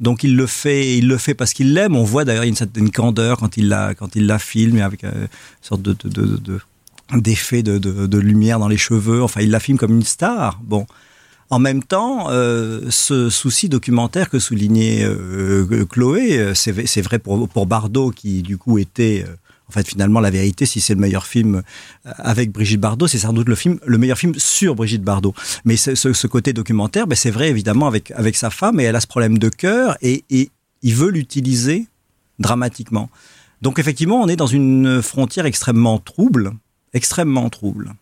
Donc 0.00 0.24
il 0.24 0.36
le 0.36 0.46
fait, 0.46 0.96
il 0.96 1.08
le 1.08 1.18
fait 1.18 1.34
parce 1.34 1.52
qu'il 1.52 1.74
l'aime. 1.74 1.96
On 1.96 2.04
voit 2.04 2.24
d'ailleurs 2.24 2.44
une 2.44 2.56
certaine 2.56 2.90
candeur 2.90 3.38
quand 3.38 3.56
il 3.56 3.68
la, 3.68 3.94
quand 3.94 4.16
il 4.16 4.26
la 4.26 4.38
filme 4.38 4.80
avec 4.80 5.04
euh, 5.04 5.12
une 5.22 5.28
sorte 5.62 5.82
de, 5.82 5.96
d'effet 7.14 7.62
de, 7.62 7.78
de, 7.78 8.18
lumière 8.18 8.58
dans 8.58 8.68
les 8.68 8.76
cheveux. 8.76 9.22
Enfin, 9.22 9.40
il 9.40 9.50
la 9.50 9.60
filme 9.60 9.78
comme 9.78 9.92
une 9.92 10.02
star. 10.02 10.60
Bon. 10.62 10.86
En 11.48 11.60
même 11.60 11.84
temps, 11.84 12.26
euh, 12.30 12.80
ce 12.90 13.30
souci 13.30 13.68
documentaire 13.68 14.28
que 14.30 14.40
soulignait 14.40 15.04
euh, 15.04 15.84
Chloé, 15.88 16.54
c'est 16.54 17.02
vrai 17.02 17.20
pour, 17.20 17.48
pour 17.48 17.66
Bardot 17.66 18.10
qui 18.10 18.42
du 18.42 18.58
coup 18.58 18.78
était 18.78 19.24
en 19.68 19.72
fait, 19.72 19.86
finalement, 19.86 20.20
la 20.20 20.30
vérité, 20.30 20.64
si 20.64 20.80
c'est 20.80 20.94
le 20.94 21.00
meilleur 21.00 21.26
film 21.26 21.56
euh, 21.56 22.10
avec 22.18 22.52
Brigitte 22.52 22.80
Bardot, 22.80 23.08
c'est 23.08 23.18
sans 23.18 23.32
doute 23.32 23.48
le 23.48 23.56
film, 23.56 23.78
le 23.84 23.98
meilleur 23.98 24.18
film 24.18 24.34
sur 24.36 24.74
Brigitte 24.76 25.02
Bardot. 25.02 25.34
Mais 25.64 25.76
ce, 25.76 26.26
côté 26.26 26.52
documentaire, 26.52 27.06
ben, 27.06 27.16
c'est 27.16 27.30
vrai 27.30 27.50
évidemment 27.50 27.86
avec 27.86 28.10
avec 28.12 28.36
sa 28.36 28.50
femme 28.50 28.78
et 28.78 28.84
elle 28.84 28.96
a 28.96 29.00
ce 29.00 29.06
problème 29.06 29.38
de 29.38 29.48
cœur 29.48 29.96
et, 30.02 30.24
et 30.30 30.50
il 30.82 30.94
veut 30.94 31.10
l'utiliser 31.10 31.86
dramatiquement. 32.38 33.10
Donc 33.62 33.78
effectivement, 33.78 34.20
on 34.20 34.28
est 34.28 34.36
dans 34.36 34.46
une 34.46 35.02
frontière 35.02 35.46
extrêmement 35.46 35.98
trouble, 35.98 36.52
extrêmement 36.92 37.48
trouble. 37.50 37.94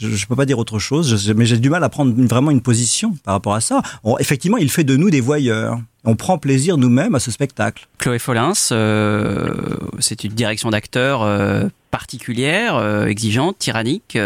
Je 0.00 0.08
ne 0.08 0.26
peux 0.28 0.36
pas 0.36 0.46
dire 0.46 0.58
autre 0.58 0.78
chose, 0.78 1.32
mais 1.34 1.46
j'ai 1.46 1.58
du 1.58 1.70
mal 1.70 1.82
à 1.82 1.88
prendre 1.88 2.14
vraiment 2.26 2.50
une 2.50 2.60
position 2.60 3.16
par 3.24 3.34
rapport 3.34 3.54
à 3.54 3.60
ça. 3.60 3.82
effectivement, 4.18 4.58
il 4.58 4.70
fait 4.70 4.84
de 4.84 4.96
nous 4.96 5.10
des 5.10 5.20
voyeurs. 5.20 5.78
On 6.04 6.14
prend 6.14 6.38
plaisir 6.38 6.76
nous-mêmes 6.76 7.16
à 7.16 7.18
ce 7.18 7.32
spectacle. 7.32 7.88
Chloé 7.98 8.20
Follins, 8.20 8.52
euh, 8.70 9.76
c'est 9.98 10.22
une 10.22 10.32
direction 10.32 10.70
d'acteur 10.70 11.22
euh, 11.22 11.64
particulière, 11.90 12.76
euh, 12.76 13.06
exigeante, 13.06 13.58
tyrannique, 13.58 14.16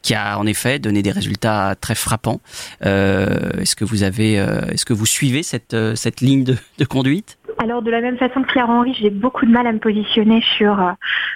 qui 0.00 0.14
a 0.14 0.38
en 0.38 0.46
effet 0.46 0.78
donné 0.78 1.02
des 1.02 1.10
résultats 1.10 1.74
très 1.78 1.94
frappants. 1.94 2.40
est-ce 2.80 3.76
que 3.76 3.84
vous 3.84 4.02
avez, 4.02 4.34
est-ce 4.34 4.86
que 4.86 4.94
vous 4.94 5.06
suivez 5.06 5.42
cette 5.42 5.76
cette 5.94 6.22
ligne 6.22 6.44
de, 6.44 6.56
de 6.78 6.84
conduite? 6.86 7.36
Alors 7.60 7.82
de 7.82 7.90
la 7.90 8.00
même 8.00 8.16
façon 8.16 8.42
que 8.42 8.50
Pierre-Henri, 8.50 8.96
j'ai 8.98 9.10
beaucoup 9.10 9.44
de 9.44 9.50
mal 9.50 9.66
à 9.66 9.72
me 9.72 9.78
positionner 9.78 10.42
sur 10.56 10.80
euh, 10.80 10.92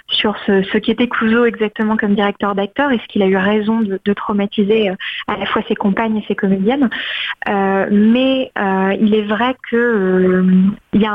ce, 0.09 0.63
ce 0.63 0.77
qu'était 0.79 1.07
Clouseau 1.07 1.45
exactement 1.45 1.97
comme 1.97 2.15
directeur 2.15 2.55
d'acteur. 2.55 2.91
Est-ce 2.91 3.05
qu'il 3.07 3.21
a 3.21 3.27
eu 3.27 3.37
raison 3.37 3.81
de, 3.81 4.13
traumatiser 4.13 4.89
euh, 4.89 4.95
à 5.27 5.37
la 5.37 5.45
fois 5.45 5.61
ses 5.67 5.75
compagnes 5.75 6.17
et 6.17 6.25
ses 6.27 6.35
comédiennes 6.35 6.89
euh, 7.47 7.87
Mais 7.91 8.51
il 8.99 9.13
est 9.13 9.25
vrai 9.25 9.55
que 9.69 10.43
il 10.93 11.01
y 11.01 11.05
a 11.05 11.13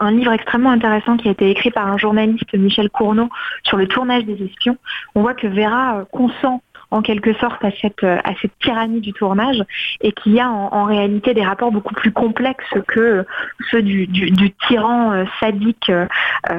un, 0.00 0.10
livre 0.10 0.32
extrêmement 0.32 0.70
intéressant 0.70 1.16
qui 1.16 1.28
a 1.28 1.30
été 1.30 1.50
écrit 1.50 1.70
par 1.70 1.86
un 1.86 1.96
journaliste 1.96 2.52
Michel 2.52 2.90
Cournot 2.90 3.30
sur 3.62 3.78
le 3.78 3.86
tournage 3.86 4.24
des 4.26 4.44
espions. 4.44 4.76
On 5.14 5.22
voit 5.22 5.34
que 5.34 5.46
Vera 5.46 6.04
consent 6.12 6.60
en 6.92 7.00
quelque 7.00 7.32
sorte 7.34 7.64
à 7.64 7.70
cette, 7.80 8.04
euh, 8.04 8.18
à 8.22 8.34
cette 8.40 8.56
tyrannie 8.60 9.00
du 9.00 9.12
tournage 9.12 9.64
et 10.02 10.12
qu'il 10.12 10.34
y 10.34 10.40
a 10.40 10.48
en, 10.50 10.84
réalité 10.84 11.32
des 11.32 11.44
rapports 11.44 11.72
beaucoup 11.72 11.94
plus 11.94 12.12
complexes 12.12 12.74
que 12.86 13.24
ceux 13.70 13.82
du, 13.82 14.06
du, 14.06 14.52
tyran 14.68 15.12
euh, 15.12 15.24
sadique 15.40 15.88
euh, 15.88 16.06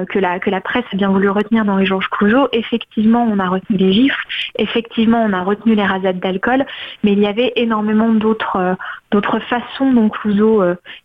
que, 0.10 0.18
la, 0.18 0.40
que 0.40 0.50
la 0.50 0.60
presse 0.60 0.86
a 0.92 0.98
bien 0.98 1.10
voulu 1.10 1.30
retenir 1.30 1.66
dans 1.66 1.78
les 1.78 1.86
Georges 1.86 2.10
Clouseau. 2.10 2.48
Effectivement, 2.52 3.28
on 3.30 3.38
a 3.38 3.48
retenu 3.48 3.78
les 3.78 3.94
gifles, 3.94 4.26
effectivement, 4.58 5.24
on 5.24 5.34
a 5.34 5.44
retenu 5.44 5.76
les 5.76 5.86
rasades 5.86 6.20
d'alcool, 6.20 6.66
mais 7.04 7.12
il 7.12 7.20
y 7.20 7.28
avait 7.28 7.54
énormément 7.56 8.10
d'autres 8.10 8.76
d'autres 9.14 9.40
façons 9.40 9.94
dont 9.94 10.10
Clouseau 10.10 10.64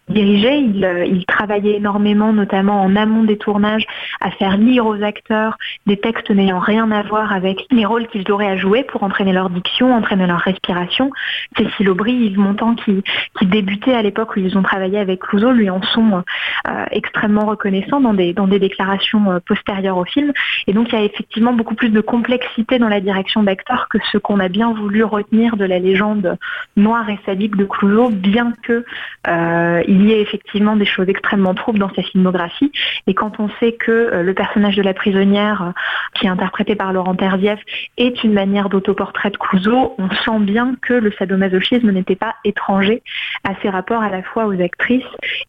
dirigeait. 0.09 0.61
Il, 0.61 1.07
il 1.07 1.27
travaillait 1.27 1.77
énormément, 1.77 2.33
notamment 2.33 2.83
en 2.83 2.97
amont 2.97 3.23
des 3.23 3.37
tournages, 3.37 3.87
à 4.21 4.31
faire 4.31 4.57
lire 4.57 4.87
aux 4.87 5.03
acteurs 5.03 5.57
des 5.87 5.99
textes 5.99 6.31
n'ayant 6.31 6.59
rien 6.59 6.91
à 6.91 7.03
voir 7.03 7.33
avec 7.33 7.67
les 7.71 7.85
rôles 7.85 8.07
qu'ils 8.09 8.31
auraient 8.33 8.49
à 8.49 8.57
jouer 8.57 8.83
pour 8.85 9.03
entraîner 9.03 9.33
leur 9.33 9.51
diction, 9.51 9.95
entraîner 9.95 10.27
leur 10.27 10.41
respiration. 10.41 11.11
Cécile 11.57 11.91
Aubry, 11.91 12.13
Yves 12.13 12.39
Montand, 12.39 12.75
qui, 12.75 13.03
qui 13.39 13.47
débutaient 13.47 13.95
à 13.95 14.03
l'époque 14.03 14.37
où 14.37 14.41
ils 14.41 14.57
ont 14.57 14.63
travaillé 14.63 14.99
avec 14.99 15.21
Clouseau, 15.21 15.53
lui 15.53 15.71
en 15.71 15.83
sont 15.83 16.23
euh, 16.69 16.85
extrêmement 16.91 17.47
reconnaissants 17.47 18.01
dans 18.01 18.15
des, 18.15 18.33
dans 18.33 18.47
des 18.47 18.59
déclarations 18.59 19.31
euh, 19.31 19.39
postérieures 19.47 19.99
au 19.99 20.05
film. 20.05 20.33
Et 20.67 20.73
donc, 20.73 20.89
il 20.93 20.99
y 20.99 20.99
a 20.99 21.05
effectivement 21.05 21.53
beaucoup 21.53 21.75
plus 21.75 21.91
de 21.91 22.01
complexité 22.01 22.79
dans 22.79 22.89
la 22.89 23.01
direction 23.01 23.43
d'acteur 23.43 23.89
que 23.89 23.99
ce 24.13 24.19
qu'on 24.19 24.41
a 24.41 24.49
bien 24.49 24.73
voulu 24.73 25.05
retenir 25.05 25.57
de 25.57 25.65
la 25.65 25.79
légende 25.79 26.37
noire 26.77 27.09
et 27.11 27.19
sadique 27.27 27.57
de 27.57 27.65
Clouseau, 27.65 27.98
bien 28.07 28.53
que 28.63 28.85
euh, 29.27 29.83
il 29.89 30.07
y 30.07 30.13
ait 30.13 30.21
effectivement 30.21 30.77
des 30.77 30.87
choses 30.87 31.09
extrêmement 31.09 31.55
troubles 31.55 31.79
dans 31.79 31.93
sa 31.95 32.03
filmographie. 32.03 32.73
Et 33.07 33.15
quand 33.15 33.41
on 33.41 33.49
sait 33.61 33.73
que 33.73 34.23
le 34.23 34.35
personnage 34.35 34.77
de 34.77 34.83
la 34.83 34.95
prisonnière, 34.95 35.73
qui 36.15 36.27
est 36.27 36.31
interprété 36.31 36.75
par 36.75 36.93
Laurent 36.93 37.15
Terzieff, 37.15 37.61
est 37.97 38.23
une 38.25 38.33
manière 38.33 38.69
d'autoportrait 38.69 39.31
de 39.31 39.37
Clouseau, 39.37 39.95
on 39.99 40.09
sent 40.11 40.41
bien 40.41 40.75
que 40.81 40.95
le 40.95 41.13
sadomasochisme 41.19 41.91
n'était 41.91 42.17
pas 42.17 42.35
étranger 42.45 43.03
à 43.45 43.55
ses 43.63 43.69
rapports 43.69 44.03
à 44.03 44.11
la 44.11 44.23
fois 44.23 44.47
aux 44.47 44.61
actrices 44.61 45.03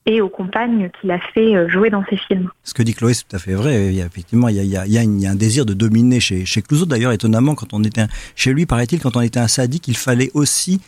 et 0.05 0.21
aux 0.21 0.29
compagnes 0.29 0.89
qu'il 0.99 1.11
a 1.11 1.19
fait 1.33 1.55
euh, 1.55 1.69
jouer 1.69 1.89
dans 1.89 2.03
ses 2.09 2.17
films. 2.17 2.49
Ce 2.63 2.73
que 2.73 2.83
dit 2.83 2.93
Chloé, 2.93 3.13
c'est 3.13 3.27
tout 3.27 3.35
à 3.35 3.39
fait 3.39 3.53
vrai. 3.53 3.87
Il 3.87 3.93
y 3.93 4.01
a, 4.01 4.05
effectivement, 4.05 4.47
il 4.47 4.63
y 4.63 4.75
a, 4.77 5.29
un 5.31 5.35
désir 5.35 5.65
de 5.65 5.73
dominer 5.73 6.19
chez, 6.19 6.45
chez 6.45 6.61
Clouseau. 6.61 6.85
D'ailleurs, 6.85 7.11
étonnamment, 7.11 7.55
quand 7.55 7.73
on 7.73 7.83
était 7.83 8.05
chez 8.35 8.53
lui, 8.53 8.65
paraît-il, 8.65 8.99
quand 8.99 9.15
on 9.15 9.21
était 9.21 9.39
un 9.39 9.47
sadique, 9.47 9.87
il 9.87 9.97
fallait 9.97 10.31
aussi 10.33 10.81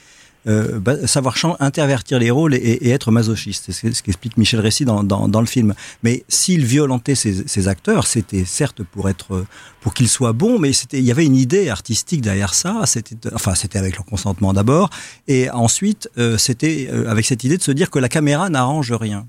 euh, 0.48 0.80
bah, 0.80 1.06
savoir 1.06 1.36
intervertir 1.60 2.18
les 2.18 2.32
rôles 2.32 2.56
et, 2.56 2.90
être 2.90 3.12
masochiste. 3.12 3.72
C'est 3.72 3.94
ce 3.94 4.02
qu'explique 4.02 4.38
Michel 4.38 4.60
Récy 4.60 4.86
dans, 4.86 5.42
le 5.42 5.46
film. 5.46 5.76
Mais 6.02 6.24
s'il 6.28 6.66
violentait 6.66 7.16
ses, 7.16 7.68
acteurs, 7.68 8.08
c'était 8.08 8.44
certes 8.46 8.82
pour 8.84 9.08
être, 9.08 9.46
pour 9.82 9.94
qu'ils 9.94 10.10
soient 10.10 10.34
bons, 10.34 10.58
mais 10.58 10.74
c'était, 10.74 10.98
il 10.98 11.06
y 11.06 11.12
avait 11.12 11.26
une 11.26 11.36
idée 11.36 11.70
artistique 11.70 12.22
derrière 12.22 12.56
ça. 12.56 12.82
C'était, 12.86 13.16
enfin, 13.34 13.54
c'était 13.54 13.78
avec 13.78 13.96
leur 13.96 14.06
consentement 14.06 14.54
d'abord, 14.54 14.90
et 15.28 15.50
ensuite, 15.52 16.10
euh, 16.18 16.38
c'était 16.38 16.90
euh, 16.92 17.10
avec 17.10 17.26
cette 17.26 17.44
idée 17.44 17.58
de 17.58 17.64
se 17.64 17.72
dire 17.72 17.92
que 17.92 18.00
la 18.00 18.10
caméra 18.10 18.50
n'arrange 18.50 18.92
rien. 18.92 19.28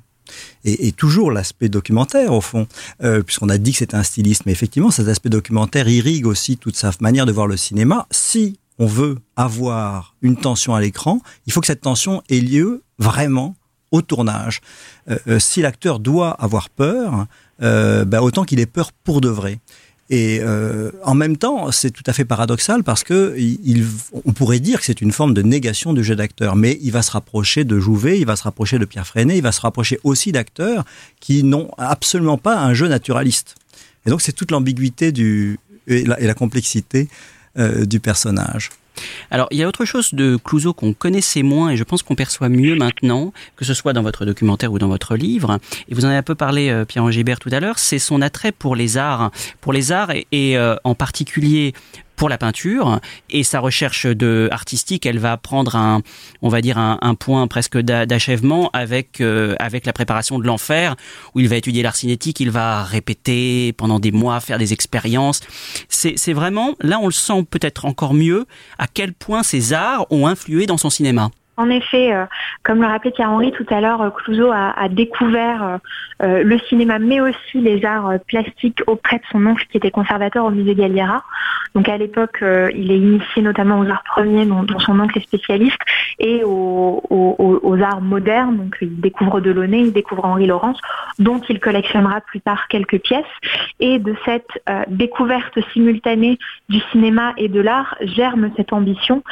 Et, 0.64 0.92
toujours 0.92 1.31
l'aspect 1.31 1.68
documentaire 1.68 2.33
au 2.33 2.40
fond, 2.40 2.66
puisqu'on 3.27 3.51
a 3.51 3.59
dit 3.59 3.72
que 3.72 3.79
c'était 3.79 3.96
un 3.96 4.05
styliste, 4.05 4.46
mais 4.46 4.53
effectivement 4.53 4.90
cet 4.90 5.09
aspect 5.09 5.29
documentaire 5.29 5.88
irrigue 5.88 6.27
aussi 6.27 6.57
toute 6.57 6.77
sa 6.77 6.90
manière 7.01 7.27
de 7.27 7.33
voir 7.33 7.46
le 7.46 7.59
cinéma. 7.59 8.07
Si 8.11 8.57
on 8.79 8.87
veut 8.87 9.19
avoir 9.37 10.15
une 10.23 10.37
tension 10.37 10.75
à 10.75 10.81
l'écran, 10.81 11.21
il 11.47 11.53
faut 11.53 11.61
que 11.61 11.67
cette 11.67 11.83
tension 11.83 12.23
ait 12.29 12.41
lieu 12.41 12.83
vraiment 12.99 13.55
au 13.93 14.03
tournage. 14.03 14.61
Euh, 15.09 15.19
euh, 15.29 15.39
si 15.39 15.63
l'acteur 15.63 16.01
doit 16.01 16.31
avoir 16.31 16.71
peur, 16.71 17.27
euh, 17.63 18.05
ben, 18.05 18.21
autant 18.21 18.45
qu'il 18.45 18.59
ait 18.59 18.67
peur 18.67 18.91
pour 19.05 19.21
de 19.21 19.29
vrai. 19.29 19.61
Et 20.11 20.43
en 21.05 21.15
même 21.15 21.39
temps, 21.39 21.73
c'est 21.73 21.91
tout 21.91 22.03
à 22.07 22.13
fait 22.13 22.27
paradoxal 22.27 22.85
parce 22.85 23.03
que 23.03 23.35
on 24.27 24.33
pourrait 24.33 24.61
dire 24.61 24.81
que 24.81 24.85
c'est 24.85 25.01
une 25.01 25.13
forme 25.13 25.33
de 25.33 25.41
négation 25.41 25.95
du 25.95 26.05
jeu 26.05 26.15
d'acteur, 26.15 26.55
mais 26.55 26.79
il 26.83 26.93
va 26.93 27.01
se 27.01 27.13
rapprocher 27.13 27.65
de 27.65 27.79
Jouvet, 27.79 28.19
il 28.19 28.27
va 28.27 28.37
se 28.37 28.43
rapprocher 28.43 28.79
de 28.79 28.85
Pierre 28.85 29.07
Freinet, 29.07 29.39
il 29.39 29.43
va 29.43 29.53
se 29.53 29.63
rapprocher 29.63 29.99
aussi 30.05 30.31
d'acteurs 30.31 30.85
qui 31.21 31.45
n'ont 31.45 31.71
absolument 31.79 32.37
pas 32.37 32.59
un 32.59 32.75
jeu 32.75 32.89
naturaliste. 32.89 33.55
Et 34.05 34.11
donc 34.11 34.21
c'est 34.21 34.33
toute 34.33 34.51
l'ambiguïté 34.51 35.15
et 35.87 36.05
la 36.05 36.35
complexité 36.35 37.09
euh, 37.59 37.85
du 37.85 38.01
personnage. 38.01 38.71
Alors, 39.31 39.49
il 39.51 39.59
y 39.59 39.62
a 39.62 39.69
autre 39.69 39.85
chose 39.85 40.15
de 40.15 40.37
Clouseau 40.37 40.73
qu'on 40.73 40.93
connaissait 40.93 41.43
moins 41.43 41.71
et 41.71 41.77
je 41.77 41.85
pense 41.85 42.03
qu'on 42.03 42.15
perçoit 42.15 42.49
mieux 42.49 42.75
maintenant, 42.75 43.33
que 43.57 43.65
ce 43.65 43.75
soit 43.75 43.93
dans 43.93 44.03
votre 44.03 44.25
documentaire 44.25 44.73
ou 44.73 44.79
dans 44.79 44.88
votre 44.88 45.17
livre. 45.17 45.59
Et 45.88 45.95
vous 45.95 46.05
en 46.05 46.09
avez 46.09 46.19
un 46.19 46.23
peu 46.23 46.35
parlé, 46.35 46.69
euh, 46.69 46.85
Pierre 46.85 47.11
Gibert, 47.11 47.38
tout 47.38 47.51
à 47.53 47.61
l'heure. 47.61 47.79
C'est 47.79 47.99
son 47.99 48.21
attrait 48.21 48.53
pour 48.53 48.77
les 48.77 48.99
arts, 48.99 49.31
pour 49.61 49.73
les 49.73 49.93
arts 49.93 50.11
et, 50.11 50.59
euh, 50.59 50.77
en 50.85 50.95
particulier 50.95 51.73
pour 52.23 52.29
la 52.29 52.39
peinture 52.39 53.01
et 53.31 53.43
sa 53.43 53.59
recherche 53.59 54.07
de 54.07 54.49
artistique, 54.53 55.07
elle 55.07 55.19
va 55.19 55.37
prendre 55.37 55.75
un, 55.75 56.03
on 56.41 56.51
va 56.51 56.61
dire 56.61 56.79
un, 56.79 57.15
point 57.17 57.49
presque 57.49 57.77
d'achèvement 57.77 58.71
avec 58.73 59.21
euh, 59.21 59.57
avec 59.59 59.87
la 59.87 59.93
préparation 59.93 60.39
de 60.39 60.47
l'enfer 60.47 60.95
où 61.35 61.41
il 61.41 61.49
va 61.49 61.57
étudier 61.57 61.83
l'art 61.83 61.97
cinétique, 61.97 62.39
il 62.39 62.53
va 62.53 62.85
répéter 62.85 63.73
pendant 63.73 63.99
des 63.99 64.13
mois, 64.13 64.39
faire 64.39 64.59
des 64.59 64.73
expériences. 64.73 65.41
C'est 65.89 66.33
vraiment 66.33 66.77
là 66.81 67.01
on 67.01 67.07
le 67.07 67.13
sent 67.13 67.45
peut-être 67.51 67.87
encore 67.87 68.15
mieux 68.15 68.47
à 68.79 68.87
quel 68.87 69.15
point 69.15 69.43
ces 69.43 69.73
arts 69.73 70.07
ont 70.11 70.29
influé 70.29 70.67
dans 70.67 70.79
son 70.79 70.91
cinéma. 70.91 71.33
En 71.59 71.69
effet, 71.69 72.15
euh, 72.15 72.25
comme 72.62 72.81
le 72.81 72.87
rappelait 72.87 73.12
Thierry 73.12 73.53
tout 73.53 73.67
à 73.69 73.81
l'heure, 73.83 74.01
euh, 74.01 74.11
Clouseau 74.11 74.51
a, 74.51 74.88
découvert 74.88 75.79
euh, 76.23 76.43
le 76.43 76.59
cinéma, 76.61 76.99
mais 76.99 77.21
aussi 77.21 77.61
les 77.61 77.85
arts 77.85 78.15
plastiques 78.27 78.83
auprès 78.87 79.19
de 79.19 79.25
son 79.31 79.45
oncle 79.47 79.67
qui 79.71 79.77
était 79.77 79.91
conservateur 79.91 80.47
au 80.47 80.51
musée 80.51 80.75
Galliera. 80.75 81.23
Donc 81.75 81.88
à 81.88 81.97
l'époque, 81.97 82.38
il 82.43 82.91
est 82.91 82.99
initié 82.99 83.41
notamment 83.41 83.81
aux 83.81 83.88
arts 83.88 84.05
premiers 84.05 84.45
dont, 84.45 84.67
son 84.79 85.01
oncle 85.01 85.17
est 85.17 85.23
spécialiste 85.23 85.79
et 86.19 86.43
aux, 86.45 87.79
arts 87.83 88.03
modernes. 88.03 88.59
Donc 88.59 88.77
il 88.83 89.01
découvre 89.01 89.41
Delaunay, 89.41 89.81
il 89.81 89.93
découvre 89.93 90.27
Henri 90.27 90.47
Laurence, 90.47 90.79
dont 91.19 91.41
il 91.49 91.61
collectionnera 91.61 92.21
plus 92.21 92.43
tard 92.43 92.69
quelques 92.69 93.01
pièces. 93.01 93.25
Et 93.81 93.99
de 93.99 94.15
cette 94.27 94.62
découverte 94.88 95.59
simultanée 95.73 96.38
du 96.69 96.81
cinéma 96.93 97.33
et 97.38 97.49
de 97.49 97.61
l'art 97.61 97.97
germe 98.03 98.51
cette 98.57 98.75
ambition 98.75 99.23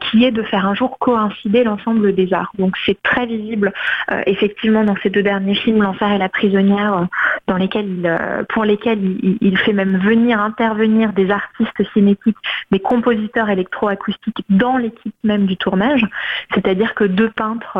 qui 0.00 0.24
est 0.24 0.32
de 0.32 0.42
faire 0.42 0.66
un 0.66 0.74
jour 0.74 0.98
coïncider 0.98 1.62
l'ensemble 1.66 2.14
des 2.14 2.32
arts. 2.32 2.52
Donc 2.58 2.76
c'est 2.84 3.00
très 3.02 3.26
visible 3.26 3.72
euh, 4.10 4.22
effectivement 4.26 4.84
dans 4.84 4.96
ces 5.02 5.10
deux 5.10 5.22
derniers 5.22 5.54
films, 5.54 5.82
L'enfer 5.82 6.10
et 6.12 6.18
la 6.18 6.28
prisonnière, 6.28 6.94
euh, 6.94 7.04
dans 7.46 7.56
lesquels 7.56 8.00
euh, 8.04 8.42
pour 8.48 8.64
lesquels 8.64 8.98
il, 9.40 9.58
fait 9.58 9.72
même 9.72 9.98
venir 9.98 10.40
intervenir 10.40 11.12
des 11.12 11.30
artistes 11.30 11.82
cinétiques, 11.92 12.36
des 12.70 12.80
compositeurs 12.80 13.50
électroacoustiques 13.50 14.44
dans 14.48 14.78
l'équipe 14.78 15.14
même 15.24 15.46
du 15.46 15.56
tournage. 15.56 16.06
C'est-à-dire 16.54 16.94
que 16.94 17.04
deux 17.04 17.30
peintres 17.30 17.78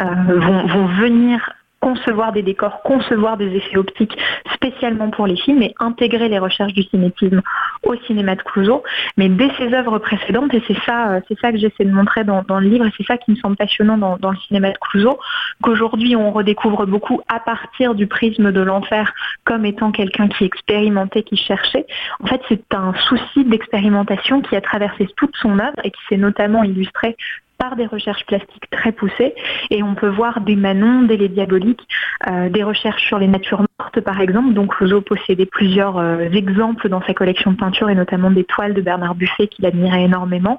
vont, 0.00 0.66
vont 0.66 0.86
venir 0.86 1.52
concevoir 1.80 2.32
des 2.32 2.42
décors, 2.42 2.82
concevoir 2.82 3.36
des 3.36 3.54
effets 3.56 3.76
optiques 3.76 4.16
spécialement 4.54 5.10
pour 5.10 5.26
les 5.26 5.36
films 5.36 5.62
et 5.62 5.74
intégrer 5.80 6.28
les 6.28 6.38
recherches 6.38 6.74
du 6.74 6.82
cinétisme 6.82 7.40
au 7.82 7.94
cinéma 8.06 8.36
de 8.36 8.42
Clouseau. 8.42 8.82
Mais 9.16 9.28
dès 9.28 9.50
ses 9.56 9.72
œuvres 9.72 9.98
précédentes, 9.98 10.52
et 10.54 10.62
c'est 10.66 10.78
ça, 10.84 11.12
euh, 11.12 11.20
c'est 11.28 11.38
ça 11.40 11.50
que 11.50 11.58
j'essaie 11.58 11.84
de 11.84 11.90
montrer 11.90 12.24
dans, 12.24 12.44
le 12.48 12.68
livre, 12.68 12.86
et 12.86 12.92
c'est 12.96 13.06
ça 13.06 13.16
qui 13.16 13.30
me 13.30 13.36
semble 13.36 13.56
passionnant 13.56 13.96
dans, 13.96 14.30
le 14.30 14.36
cinéma 14.46 14.70
de 14.70 14.78
Clouseau, 14.78 15.18
qu'aujourd'hui 15.62 16.16
on 16.16 16.30
redécouvre 16.32 16.86
beaucoup 16.86 17.20
à 17.28 17.40
partir 17.40 17.94
du 17.94 18.06
prisme 18.06 18.52
de 18.52 18.60
l'enfer 18.60 19.12
comme 19.44 19.64
étant 19.64 19.90
quelqu'un 19.90 20.28
qui 20.28 20.44
expérimentait, 20.44 21.22
qui 21.22 21.36
cherchait. 21.36 21.86
En 22.22 22.26
fait, 22.26 22.40
c'est 22.48 22.74
un 22.74 22.92
souci 23.08 23.44
d'expérimentation 23.44 24.42
qui 24.42 24.54
a 24.54 24.60
traversé 24.60 25.08
toute 25.16 25.34
son 25.36 25.58
œuvre 25.58 25.80
et 25.82 25.90
qui 25.90 26.00
s'est 26.08 26.16
notamment 26.16 26.62
illustré 26.62 27.16
par 27.60 27.76
des 27.76 27.86
recherches 27.86 28.24
plastiques 28.24 28.70
très 28.70 28.90
poussées. 28.90 29.34
Et 29.70 29.82
on 29.82 29.94
peut 29.94 30.08
voir 30.08 30.40
des 30.40 30.56
manons, 30.56 31.02
des 31.02 31.18
laits 31.18 31.32
diaboliques, 31.32 31.86
euh, 32.28 32.48
des 32.48 32.64
recherches 32.64 33.06
sur 33.06 33.18
les 33.18 33.28
natures 33.28 33.60
mortes 33.78 34.00
par 34.00 34.20
exemple. 34.20 34.54
Donc 34.54 34.74
Clouseau 34.74 35.02
possédait 35.02 35.46
plusieurs 35.46 35.98
euh, 35.98 36.30
exemples 36.30 36.88
dans 36.88 37.02
sa 37.02 37.12
collection 37.12 37.52
de 37.52 37.56
peintures 37.56 37.90
et 37.90 37.94
notamment 37.94 38.30
des 38.30 38.44
toiles 38.44 38.72
de 38.72 38.80
Bernard 38.80 39.14
Buffet 39.14 39.46
qu'il 39.46 39.66
admirait 39.66 40.04
énormément. 40.04 40.58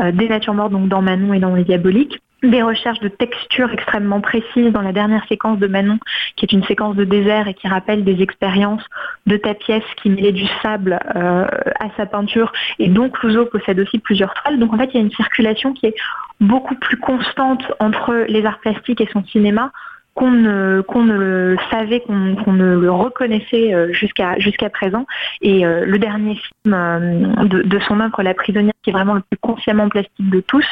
Euh, 0.00 0.10
des 0.10 0.28
natures 0.28 0.54
mortes 0.54 0.72
donc 0.72 0.88
dans 0.88 1.02
Manon 1.02 1.32
et 1.32 1.38
dans 1.38 1.54
les 1.54 1.64
diaboliques 1.64 2.20
des 2.42 2.62
recherches 2.62 3.00
de 3.00 3.08
textures 3.08 3.70
extrêmement 3.72 4.20
précises 4.20 4.72
dans 4.72 4.80
la 4.82 4.92
dernière 4.92 5.26
séquence 5.28 5.58
de 5.58 5.66
Manon, 5.66 5.98
qui 6.36 6.46
est 6.46 6.52
une 6.52 6.64
séquence 6.64 6.96
de 6.96 7.04
désert 7.04 7.48
et 7.48 7.54
qui 7.54 7.68
rappelle 7.68 8.04
des 8.04 8.22
expériences 8.22 8.82
de 9.26 9.36
Tapiès 9.36 9.82
qui 10.02 10.10
mêlait 10.10 10.32
du 10.32 10.46
sable 10.62 10.98
euh, 11.14 11.46
à 11.78 11.90
sa 11.96 12.06
peinture. 12.06 12.52
Et 12.78 12.88
donc 12.88 13.12
Clouseau 13.18 13.46
possède 13.46 13.78
aussi 13.80 13.98
plusieurs 13.98 14.34
toiles. 14.34 14.58
Donc 14.58 14.72
en 14.72 14.78
fait, 14.78 14.90
il 14.92 14.94
y 14.94 14.98
a 14.98 15.02
une 15.02 15.12
circulation 15.12 15.72
qui 15.72 15.86
est 15.86 15.94
beaucoup 16.40 16.74
plus 16.74 16.96
constante 16.96 17.62
entre 17.78 18.24
les 18.28 18.44
arts 18.46 18.60
plastiques 18.60 19.00
et 19.00 19.08
son 19.12 19.24
cinéma 19.24 19.72
qu'on 20.14 20.30
ne, 20.30 20.82
ne 20.96 21.56
savait, 21.70 22.00
qu'on, 22.00 22.52
ne 22.52 22.78
le 22.78 22.90
reconnaissait 22.90 23.72
euh, 23.72 23.92
jusqu'à, 23.92 24.36
présent. 24.70 25.06
Et 25.40 25.64
euh, 25.64 25.84
le 25.84 25.98
dernier 25.98 26.34
film 26.34 26.74
euh, 26.74 27.44
de, 27.44 27.78
son 27.80 28.00
œuvre, 28.00 28.22
La 28.22 28.34
prisonnière, 28.34 28.74
qui 28.82 28.90
est 28.90 28.92
vraiment 28.92 29.14
le 29.14 29.20
plus 29.20 29.38
consciemment 29.40 29.88
plastique 29.88 30.30
de 30.30 30.40
tous, 30.40 30.66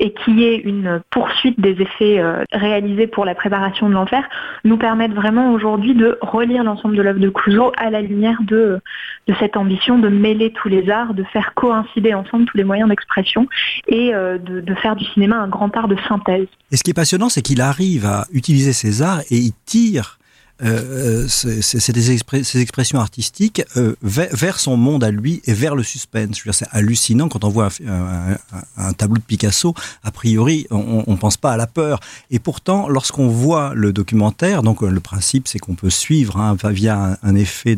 et 0.00 0.12
qui 0.12 0.44
est 0.44 0.56
une 0.56 1.00
poursuite 1.10 1.60
des 1.60 1.80
effets 1.82 2.22
réalisés 2.52 3.08
pour 3.08 3.24
la 3.24 3.34
préparation 3.34 3.88
de 3.88 3.94
l'enfer, 3.94 4.22
nous 4.64 4.76
permettent 4.76 5.14
vraiment 5.14 5.52
aujourd'hui 5.52 5.94
de 5.94 6.18
relire 6.20 6.62
l'ensemble 6.62 6.96
de 6.96 7.02
l'œuvre 7.02 7.18
de 7.18 7.28
Clouseau 7.28 7.72
à 7.76 7.90
la 7.90 8.00
lumière 8.00 8.38
de, 8.42 8.80
de 9.26 9.34
cette 9.40 9.56
ambition 9.56 9.98
de 9.98 10.08
mêler 10.08 10.52
tous 10.52 10.68
les 10.68 10.88
arts, 10.88 11.14
de 11.14 11.24
faire 11.24 11.52
coïncider 11.54 12.14
ensemble 12.14 12.44
tous 12.44 12.56
les 12.56 12.64
moyens 12.64 12.88
d'expression 12.88 13.48
et 13.88 14.12
de, 14.12 14.60
de 14.60 14.74
faire 14.76 14.94
du 14.94 15.04
cinéma 15.06 15.36
un 15.36 15.48
grand 15.48 15.76
art 15.76 15.88
de 15.88 15.96
synthèse. 16.08 16.46
Et 16.70 16.76
ce 16.76 16.84
qui 16.84 16.90
est 16.90 16.94
passionnant, 16.94 17.28
c'est 17.28 17.42
qu'il 17.42 17.60
arrive 17.60 18.06
à 18.06 18.26
utiliser 18.32 18.72
ces 18.78 19.02
arts 19.02 19.22
et 19.30 19.36
il 19.36 19.52
tire 19.64 20.18
euh, 20.62 21.26
c'est 21.28 21.62
ces 21.62 22.60
expressions 22.60 22.98
artistiques 22.98 23.62
euh, 23.76 23.94
vers, 24.02 24.58
son 24.58 24.76
monde 24.76 25.04
à 25.04 25.10
lui 25.10 25.40
et 25.44 25.52
vers 25.52 25.74
le 25.74 25.82
suspense. 25.82 26.42
C'est 26.52 26.66
hallucinant 26.72 27.28
quand 27.28 27.44
on 27.44 27.48
voit 27.48 27.68
un, 27.86 28.92
tableau 28.94 29.18
de 29.18 29.22
Picasso. 29.22 29.74
A 30.02 30.10
priori, 30.10 30.66
on 30.70 31.04
ne 31.06 31.16
pense 31.16 31.36
pas 31.36 31.52
à 31.52 31.56
la 31.56 31.66
peur. 31.66 32.00
Et 32.30 32.38
pourtant, 32.38 32.88
lorsqu'on 32.88 33.28
voit 33.28 33.72
le 33.74 33.92
documentaire, 33.92 34.62
donc 34.62 34.82
le 34.82 35.00
principe, 35.00 35.48
c'est 35.48 35.58
qu'on 35.58 35.74
peut 35.74 35.90
suivre 35.90 36.38
hein, 36.38 36.56
via 36.70 37.18
un, 37.22 37.34
effet 37.34 37.76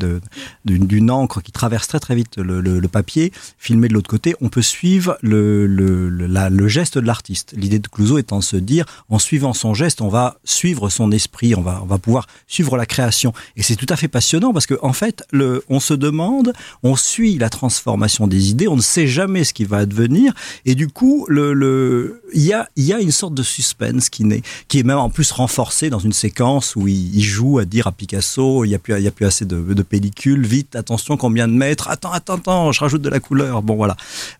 d'une 0.64 1.10
encre 1.10 1.42
qui 1.42 1.52
traverse 1.52 1.88
très 1.88 2.00
très 2.00 2.14
vite 2.14 2.38
le, 2.38 2.80
papier, 2.88 3.32
filmé 3.58 3.88
de 3.88 3.94
l'autre 3.94 4.10
côté, 4.10 4.34
on 4.40 4.48
peut 4.48 4.62
suivre 4.62 5.18
le, 5.22 5.66
le 5.66 6.68
geste 6.68 6.98
de 6.98 7.06
l'artiste. 7.06 7.54
L'idée 7.56 7.78
de 7.78 7.88
Clouseau 7.88 8.18
étant 8.18 8.38
de 8.38 8.44
se 8.44 8.56
dire, 8.56 8.86
en 9.08 9.18
suivant 9.18 9.52
son 9.52 9.74
geste, 9.74 10.00
on 10.00 10.08
va 10.08 10.38
suivre 10.44 10.88
son 10.88 11.12
esprit, 11.12 11.54
on 11.54 11.60
va, 11.60 11.80
on 11.82 11.86
va 11.86 11.98
pouvoir 11.98 12.26
suivre 12.46 12.69
la 12.76 12.86
création. 12.86 13.32
Et 13.56 13.62
c'est 13.62 13.76
tout 13.76 13.86
à 13.88 13.96
fait 13.96 14.08
passionnant 14.08 14.52
parce 14.52 14.66
qu'en 14.66 14.90
en 14.90 14.92
fait, 14.92 15.22
le, 15.32 15.64
on 15.68 15.80
se 15.80 15.94
demande, 15.94 16.52
on 16.82 16.96
suit 16.96 17.38
la 17.38 17.48
transformation 17.48 18.26
des 18.26 18.50
idées, 18.50 18.68
on 18.68 18.76
ne 18.76 18.82
sait 18.82 19.06
jamais 19.06 19.44
ce 19.44 19.54
qui 19.54 19.64
va 19.64 19.78
advenir. 19.78 20.32
Et 20.64 20.74
du 20.74 20.88
coup, 20.88 21.26
le, 21.28 21.52
le, 21.52 22.22
il 22.34 22.42
y 22.42 22.52
a, 22.52 22.68
il 22.76 22.84
y 22.84 22.92
a 22.92 23.00
une 23.00 23.12
sorte 23.12 23.34
de 23.34 23.42
suspense 23.42 24.08
qui 24.08 24.24
naît, 24.24 24.42
qui 24.68 24.78
est 24.78 24.82
même 24.82 24.98
en 24.98 25.10
plus 25.10 25.30
renforcé 25.30 25.90
dans 25.90 25.98
une 25.98 26.12
séquence 26.12 26.76
où 26.76 26.88
il, 26.88 27.20
joue 27.20 27.58
à 27.58 27.64
dire 27.64 27.86
à 27.86 27.92
Picasso, 27.92 28.64
il 28.64 28.68
n'y 28.68 28.74
a 28.74 28.78
plus, 28.78 28.98
il 28.98 29.06
a 29.06 29.10
plus 29.10 29.26
assez 29.26 29.44
de, 29.44 29.60
de 29.60 29.82
pellicule, 29.82 30.46
vite, 30.46 30.74
attention, 30.76 31.16
combien 31.16 31.46
de 31.46 31.52
mètres, 31.52 31.88
attends, 31.88 32.12
attends, 32.12 32.34
attends, 32.34 32.72
je 32.72 32.80
rajoute 32.80 33.02
de 33.02 33.08
la 33.08 33.20
couleur. 33.20 33.62
Bon, 33.62 33.76
voilà. 33.76 33.96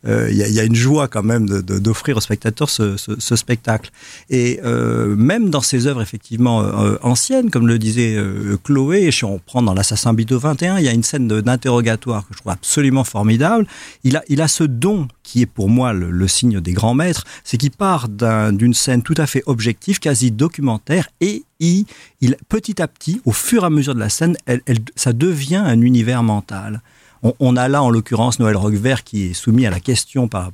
Euh, 0.06 0.28
il, 0.30 0.36
y 0.36 0.42
a, 0.42 0.48
il 0.48 0.70
une 0.70 0.74
joie 0.74 1.08
quand 1.08 1.22
même 1.22 1.46
d'offrir 1.46 2.16
au 2.16 2.20
spectateur 2.20 2.68
ce, 2.70 2.96
spectacle. 3.36 3.90
Et 4.28 4.60
euh, 4.64 5.14
même 5.16 5.50
dans 5.50 5.60
ses 5.60 5.86
œuvres 5.86 6.02
effectivement 6.02 6.62
euh, 6.62 6.96
anciennes, 7.02 7.50
comme 7.50 7.66
le 7.66 7.78
disait 7.78 8.16
euh, 8.20 8.56
Chloé, 8.62 9.10
si 9.10 9.24
on 9.24 9.38
prend 9.38 9.62
dans 9.62 9.74
l'Assassin 9.74 10.14
Bito 10.14 10.38
21, 10.38 10.78
il 10.78 10.84
y 10.84 10.88
a 10.88 10.92
une 10.92 11.02
scène 11.02 11.28
d'interrogatoire 11.28 12.26
que 12.26 12.34
je 12.34 12.38
trouve 12.38 12.52
absolument 12.52 13.04
formidable. 13.04 13.66
Il 14.04 14.16
a, 14.16 14.22
il 14.28 14.40
a 14.40 14.48
ce 14.48 14.64
don 14.64 15.08
qui 15.22 15.42
est 15.42 15.46
pour 15.46 15.68
moi 15.68 15.92
le, 15.92 16.28
signe 16.28 16.60
des 16.60 16.72
grands 16.72 16.94
maîtres, 16.94 17.24
c'est 17.44 17.56
qu'il 17.56 17.70
part 17.70 18.08
d'une 18.08 18.74
scène 18.74 19.02
tout 19.02 19.14
à 19.16 19.26
fait 19.26 19.42
objective, 19.46 19.98
quasi 19.98 20.30
documentaire, 20.30 21.08
et 21.20 21.44
il, 21.60 21.86
petit 22.48 22.82
à 22.82 22.88
petit, 22.88 23.20
au 23.24 23.32
fur 23.32 23.62
et 23.62 23.66
à 23.66 23.70
mesure 23.70 23.94
de 23.94 24.00
la 24.00 24.08
scène, 24.08 24.36
ça 24.96 25.12
devient 25.12 25.62
un 25.64 25.80
univers 25.80 26.22
mental. 26.22 26.82
On, 27.22 27.56
a 27.56 27.68
là, 27.68 27.82
en 27.82 27.90
l'occurrence, 27.90 28.38
Noël 28.38 28.56
Roquevert 28.56 29.04
qui 29.04 29.26
est 29.26 29.34
soumis 29.34 29.66
à 29.66 29.70
la 29.70 29.78
question 29.78 30.26
par, 30.26 30.52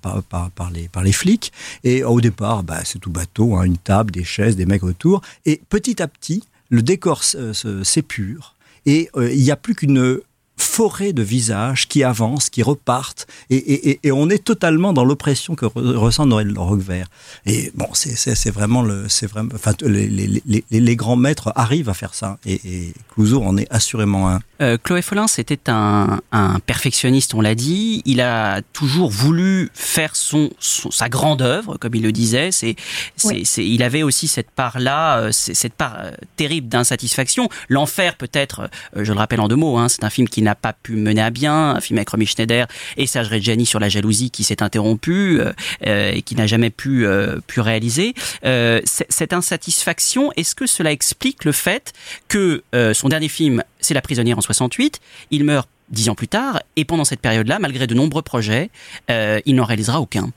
les, 0.73 0.89
par 0.89 1.03
les 1.05 1.13
flics. 1.13 1.53
Et 1.85 2.03
au 2.03 2.21
départ, 2.21 2.65
bah, 2.65 2.81
c'est 2.85 2.99
tout 2.99 3.11
bateau, 3.11 3.55
hein, 3.55 3.63
une 3.63 3.79
table, 3.79 4.11
des 4.11 4.25
chaises, 4.25 4.57
des 4.57 4.67
mecs 4.67 4.83
autour. 4.83 5.21
Et 5.45 5.61
petit 5.69 6.03
à 6.03 6.09
petit, 6.09 6.43
le 6.69 6.83
décor 6.83 7.23
s'épure. 7.25 8.55
Et 8.87 9.09
euh, 9.17 9.33
il 9.33 9.43
n'y 9.43 9.51
a 9.51 9.57
plus 9.57 9.75
qu'une 9.75 10.21
forêt 10.57 11.13
de 11.13 11.23
visages 11.23 11.87
qui 11.87 12.03
avancent, 12.03 12.49
qui 12.49 12.63
repartent, 12.63 13.27
et, 13.51 13.99
on 14.11 14.31
est 14.31 14.43
totalement 14.43 14.93
dans 14.93 15.05
l'oppression 15.05 15.55
que 15.55 15.67
ressent 15.67 16.25
Noël 16.27 16.53
Roquevert. 16.57 17.09
Et 17.45 17.71
bon, 17.75 17.89
c'est 17.93 18.51
vraiment 18.51 18.83
le, 18.83 19.09
c'est 19.09 19.27
vraiment, 19.27 19.51
enfin, 19.55 19.73
les, 19.83 20.97
grands 20.97 21.17
maîtres 21.17 21.53
arrivent 21.57 21.91
à 21.91 21.95
faire 21.95 22.15
ça, 22.15 22.39
et, 22.47 22.61
et 22.65 22.95
en 23.19 23.57
est 23.59 23.67
assurément 23.71 24.31
un. 24.31 24.41
Euh, 24.61 24.79
Chloé 24.83 25.03
Follin, 25.03 25.27
c'était 25.27 25.69
un, 25.69 26.21
perfectionniste, 26.67 27.35
on 27.35 27.41
l'a 27.41 27.55
dit. 27.55 28.03
Il 28.05 28.21
a 28.21 28.63
toujours 28.73 29.11
voulu 29.11 29.71
faire 29.75 30.17
son, 30.17 30.51
sa 30.59 31.09
grande 31.09 31.43
œuvre, 31.43 31.77
comme 31.77 31.95
il 31.95 32.03
le 32.03 32.13
disait. 32.13 32.51
C'est, 32.53 32.77
c'est, 33.17 33.67
il 33.67 33.83
avait 33.83 34.03
aussi 34.03 34.29
cette 34.29 34.51
part-là, 34.51 35.19
euh, 35.19 35.33
cette 35.33 35.75
part 35.75 35.97
euh, 36.01 36.11
terrible 36.37 36.69
d'insatisfaction. 36.69 37.49
L'enfer, 37.69 38.17
peut-être, 38.17 38.71
je 38.95 39.13
le 39.13 39.19
rappelle 39.19 39.41
en 39.41 39.49
deux 39.49 39.57
mots, 39.57 39.77
hein, 39.79 39.89
c'est 39.89 40.05
un 40.05 40.11
film 40.11 40.29
qui 40.29 40.43
n'a 40.43 40.55
pas 40.55 40.73
pu 40.73 40.93
mener 40.93 41.23
à 41.23 41.31
bien, 41.31 41.71
un 41.71 41.81
film 41.81 41.99
avec 41.99 42.09
Romy 42.09 42.27
Schneider 42.27 42.67
et 42.97 43.07
Serge 43.07 43.29
Reggiani 43.29 43.67
sur 43.67 43.81
la 43.81 43.89
jalousie 43.89 44.31
qui 44.31 44.45
s'est 44.45 44.63
interrompu 44.63 45.41
et 45.83 46.23
qui 46.23 46.35
n'a 46.35 46.47
jamais 46.47 46.71
pu, 46.71 47.07
pu 47.47 47.61
réaliser. 47.61 48.15
cette 48.43 49.33
insatisfaction, 49.33 50.33
est-ce 50.37 50.55
que 50.55 50.67
cela 50.67 50.93
explique 50.93 51.45
le 51.45 51.53
fait 51.53 51.93
que 52.29 52.63
son 52.95 53.09
dernier 53.09 53.29
film, 53.29 53.63
c'est 53.81 53.95
La 53.95 54.03
prisonnière 54.03 54.39
en 54.39 54.43
68. 54.43 55.01
Il 55.31 55.45
meurt 55.45 55.69
dix 55.89 56.09
ans 56.09 56.15
plus 56.15 56.29
tard, 56.29 56.61
et 56.77 56.85
pendant 56.85 57.05
cette 57.05 57.21
période-là, 57.21 57.59
malgré 57.59 57.87
de 57.87 57.95
nombreux 57.95 58.23
projets, 58.23 58.71
euh, 59.11 59.41
il 59.47 59.55
n'en 59.55 59.65
réalisera 59.65 60.01
aucun. 60.01 60.31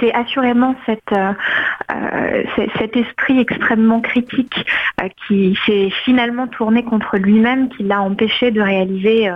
C'est 0.00 0.12
assurément 0.12 0.74
euh, 0.88 1.32
euh, 1.92 2.42
cet 2.78 2.96
esprit 2.96 3.38
extrêmement 3.38 4.00
critique 4.00 4.66
qui 5.26 5.56
s'est 5.66 5.90
finalement 6.04 6.48
tourné 6.48 6.84
contre 6.84 7.16
lui-même, 7.16 7.68
qui 7.68 7.84
l'a 7.84 8.02
empêché 8.02 8.50
de 8.50 8.60
réaliser 8.60 9.28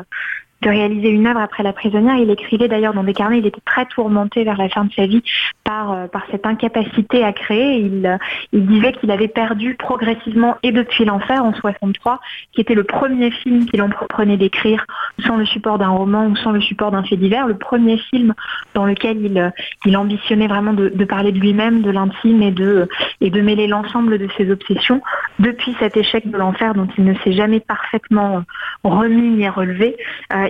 de 0.62 0.68
réaliser 0.68 1.10
une 1.10 1.26
œuvre 1.26 1.40
après 1.40 1.62
la 1.62 1.72
prisonnière. 1.72 2.16
Il 2.16 2.30
écrivait 2.30 2.68
d'ailleurs 2.68 2.94
dans 2.94 3.02
des 3.02 3.14
carnets, 3.14 3.38
il 3.38 3.46
était 3.46 3.60
très 3.64 3.84
tourmenté 3.86 4.44
vers 4.44 4.56
la 4.56 4.68
fin 4.68 4.84
de 4.84 4.92
sa 4.92 5.06
vie 5.06 5.22
par, 5.64 5.92
euh, 5.92 6.06
cette 6.30 6.46
incapacité 6.46 7.24
à 7.24 7.32
créer. 7.32 7.78
Il, 7.78 8.06
euh, 8.06 8.16
il 8.52 8.66
disait 8.66 8.92
qu'il 8.92 9.10
avait 9.10 9.28
perdu 9.28 9.74
progressivement 9.74 10.56
et 10.62 10.70
depuis 10.70 11.04
l'enfer 11.04 11.44
en 11.44 11.52
63, 11.52 12.20
qui 12.52 12.60
était 12.60 12.74
le 12.74 12.84
premier 12.84 13.30
film 13.30 13.66
qu'il 13.66 13.82
entreprenait 13.82 14.36
d'écrire 14.36 14.86
sans 15.26 15.36
le 15.36 15.44
support 15.44 15.78
d'un 15.78 15.88
roman 15.88 16.26
ou 16.26 16.36
sans 16.36 16.52
le 16.52 16.60
support 16.60 16.92
d'un 16.92 17.02
fait 17.02 17.16
divers, 17.16 17.46
le 17.46 17.56
premier 17.56 17.98
film 17.98 18.34
dans 18.74 18.84
lequel 18.84 19.18
il, 19.20 19.38
euh, 19.38 19.96
ambitionnait 19.96 20.46
vraiment 20.46 20.72
de, 20.72 21.04
parler 21.04 21.32
de 21.32 21.38
lui-même, 21.38 21.82
de 21.82 21.90
l'intime 21.90 22.42
et 22.42 22.50
de 22.52 23.40
mêler 23.40 23.66
l'ensemble 23.66 24.18
de 24.18 24.28
ses 24.36 24.50
obsessions. 24.50 25.02
Depuis 25.38 25.74
cet 25.80 25.96
échec 25.96 26.30
de 26.30 26.36
l'enfer 26.36 26.74
dont 26.74 26.88
il 26.96 27.04
ne 27.04 27.14
s'est 27.16 27.32
jamais 27.32 27.60
parfaitement 27.60 28.42
remis 28.84 29.30
ni 29.30 29.48
relevé, 29.48 29.96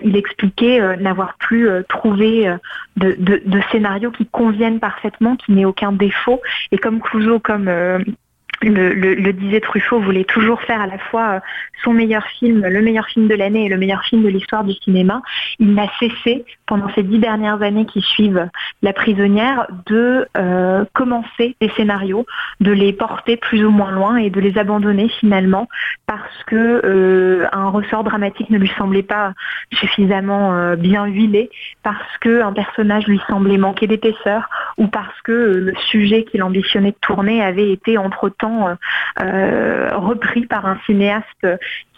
il 0.04 0.16
expliquait 0.16 0.80
euh, 0.80 0.96
n'avoir 0.96 1.34
plus 1.38 1.68
euh, 1.68 1.82
trouvé 1.88 2.48
euh, 2.48 2.56
de, 2.96 3.60
scénarios 3.70 4.10
qui 4.10 4.26
conviennent 4.26 4.80
parfaitement, 4.80 5.36
qui 5.36 5.52
n'aient 5.52 5.64
aucun 5.64 5.92
défaut. 5.92 6.40
Et 6.70 6.78
comme 6.78 7.00
Clouseau, 7.00 7.38
comme 7.38 7.70
le, 8.68 9.32
disait 9.32 9.60
Truffaut, 9.60 10.00
voulait 10.00 10.24
toujours 10.24 10.60
faire 10.62 10.80
à 10.80 10.86
la 10.86 10.98
fois 10.98 11.40
son 11.82 11.92
meilleur 11.92 12.24
film, 12.38 12.66
le 12.66 12.82
meilleur 12.82 13.06
film 13.06 13.28
de 13.28 13.34
l'année 13.34 13.66
et 13.66 13.68
le 13.68 13.76
meilleur 13.76 14.02
film 14.04 14.22
de 14.22 14.28
l'histoire 14.28 14.64
du 14.64 14.72
cinéma. 14.74 15.22
Il 15.58 15.74
n'a 15.74 15.88
cessé 15.98 16.44
pendant 16.66 16.88
ces 16.94 17.02
dix 17.02 17.18
dernières 17.18 17.62
années 17.62 17.86
qui 17.86 18.00
suivent 18.00 18.48
La 18.82 18.92
prisonnière 18.92 19.66
de 19.86 20.26
euh, 20.36 20.84
commencer 20.92 21.56
des 21.60 21.68
scénarios, 21.76 22.26
de 22.60 22.72
les 22.72 22.92
porter 22.92 23.36
plus 23.36 23.64
ou 23.64 23.70
moins 23.70 23.90
loin 23.90 24.16
et 24.16 24.30
de 24.30 24.40
les 24.40 24.58
abandonner 24.58 25.08
finalement 25.08 25.68
parce 26.06 26.44
que 26.46 26.82
euh, 26.84 27.46
un 27.52 27.68
ressort 27.68 28.04
dramatique 28.04 28.50
ne 28.50 28.58
lui 28.58 28.70
semblait 28.76 29.02
pas 29.02 29.32
suffisamment 29.72 30.54
euh, 30.54 30.76
bien 30.76 31.06
huilé, 31.06 31.50
parce 31.82 32.18
que 32.20 32.42
un 32.42 32.52
personnage 32.52 33.06
lui 33.06 33.20
semblait 33.28 33.58
manquer 33.58 33.86
d'épaisseur 33.86 34.48
ou 34.78 34.86
parce 34.86 35.20
que 35.22 35.32
le 35.32 35.74
sujet 35.90 36.24
qu'il 36.24 36.42
ambitionnait 36.42 36.92
de 36.92 36.96
tourner 37.00 37.42
avait 37.42 37.72
été 37.72 37.98
entre-temps 37.98 38.76
repris 39.18 40.46
par 40.46 40.66
un 40.66 40.78
cinéaste 40.86 41.46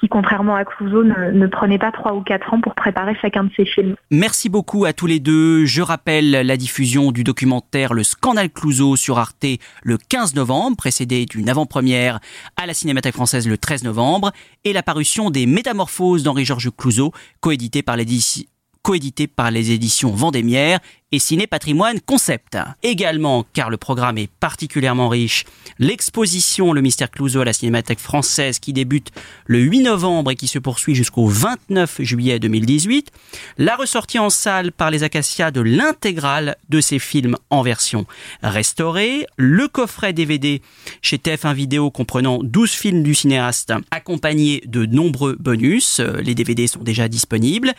qui, 0.00 0.08
contrairement 0.08 0.56
à 0.56 0.64
Clouseau, 0.64 1.04
ne, 1.04 1.46
prenait 1.46 1.78
pas 1.78 1.92
trois 1.92 2.14
ou 2.14 2.22
quatre 2.22 2.52
ans 2.52 2.60
pour 2.60 2.74
préparer 2.74 3.16
chacun 3.20 3.44
de 3.44 3.50
ses 3.56 3.64
films. 3.64 3.94
Merci 4.10 4.48
beaucoup 4.48 4.84
à 4.84 4.92
tous 4.92 5.06
les 5.06 5.20
deux. 5.20 5.64
Je 5.64 5.82
rappelle 5.82 6.30
la 6.30 6.56
diffusion 6.56 7.12
du 7.12 7.24
documentaire 7.24 7.94
Le 7.94 8.02
Scandale 8.02 8.50
Clouseau 8.50 8.96
sur 8.96 9.18
Arte 9.18 9.46
le 9.82 9.98
15 9.98 10.34
novembre, 10.34 10.76
précédé 10.76 11.26
d'une 11.26 11.48
avant-première 11.48 12.20
à 12.56 12.66
la 12.66 12.74
Cinémathèque 12.74 13.14
française 13.14 13.48
le 13.48 13.58
13 13.58 13.84
novembre, 13.84 14.32
et 14.64 14.72
la 14.72 14.82
parution 14.82 15.30
des 15.30 15.46
Métamorphoses 15.46 16.22
d'Henri-Georges 16.22 16.70
Clouseau, 16.76 17.12
coédité 17.40 17.82
par 17.82 17.96
l'édition 17.96 18.44
coédité 18.82 19.26
par 19.26 19.50
les 19.50 19.72
éditions 19.72 20.10
Vendémiaire 20.10 20.78
Ciné 21.18 21.46
Patrimoine 21.46 22.00
Concept. 22.00 22.58
Également, 22.82 23.46
car 23.52 23.70
le 23.70 23.76
programme 23.76 24.18
est 24.18 24.30
particulièrement 24.40 25.08
riche, 25.08 25.44
l'exposition 25.78 26.72
Le 26.72 26.80
Mystère 26.80 27.10
Clouseau 27.10 27.40
à 27.40 27.44
la 27.44 27.52
Cinémathèque 27.52 28.00
française 28.00 28.58
qui 28.58 28.72
débute 28.72 29.10
le 29.46 29.60
8 29.60 29.80
novembre 29.80 30.32
et 30.32 30.36
qui 30.36 30.48
se 30.48 30.58
poursuit 30.58 30.94
jusqu'au 30.94 31.26
29 31.26 32.00
juillet 32.00 32.38
2018, 32.38 33.10
la 33.58 33.76
ressortie 33.76 34.18
en 34.18 34.30
salle 34.30 34.72
par 34.72 34.90
les 34.90 35.02
Acacias 35.02 35.50
de 35.50 35.60
l'intégrale 35.60 36.56
de 36.68 36.80
ces 36.80 36.98
films 36.98 37.36
en 37.50 37.62
version 37.62 38.06
restaurée, 38.42 39.26
le 39.36 39.68
coffret 39.68 40.12
DVD 40.12 40.62
chez 41.02 41.18
TF1 41.18 41.54
Vidéo 41.54 41.90
comprenant 41.90 42.40
12 42.42 42.70
films 42.70 43.02
du 43.02 43.14
cinéaste 43.14 43.72
accompagné 43.90 44.62
de 44.66 44.86
nombreux 44.86 45.36
bonus, 45.38 46.00
les 46.00 46.34
DVD 46.34 46.66
sont 46.66 46.82
déjà 46.82 47.08
disponibles, 47.08 47.72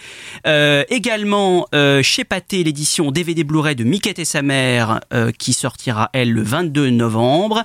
euh, 0.48 0.84
également 0.90 1.68
euh, 1.74 2.02
chez 2.02 2.24
Pathé 2.24 2.64
l'édition 2.64 3.12
DVD 3.12 3.25
Blu-ray 3.34 3.76
de 3.76 3.84
Miquette 3.84 4.20
et 4.20 4.26
sa 4.26 4.42
mère 4.42 5.02
euh, 5.14 5.32
qui 5.32 5.54
sortira 5.54 6.10
elle 6.14 6.32
le 6.32 6.44
22 6.44 6.90
novembre. 6.90 7.64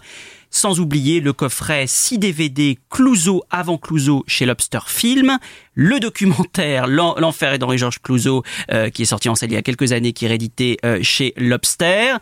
Sans 0.51 0.81
oublier 0.81 1.21
le 1.21 1.33
coffret 1.33 1.85
6 1.87 2.19
DVD 2.19 2.79
Clouseau 2.91 3.45
avant 3.51 3.79
Clouseau 3.79 4.25
chez 4.27 4.47
Lobster 4.47 4.81
Film, 4.87 5.39
le 5.75 6.01
documentaire 6.01 6.89
L'enfer 6.89 7.53
est 7.53 7.59
d'Henri-Georges 7.59 8.01
Clouseau 8.03 8.43
euh, 8.73 8.91
qui 8.91 9.03
est 9.03 9.07
sorti 9.07 9.29
en 9.29 9.35
salle 9.35 9.51
il 9.51 9.55
y 9.55 9.57
a 9.57 9.63
quelques 9.63 9.93
années, 9.93 10.13
qui 10.13 10.25
est 10.25 10.29
réédité 10.29 10.77
euh, 10.85 10.99
chez 11.03 11.33
Lobster. 11.37 12.17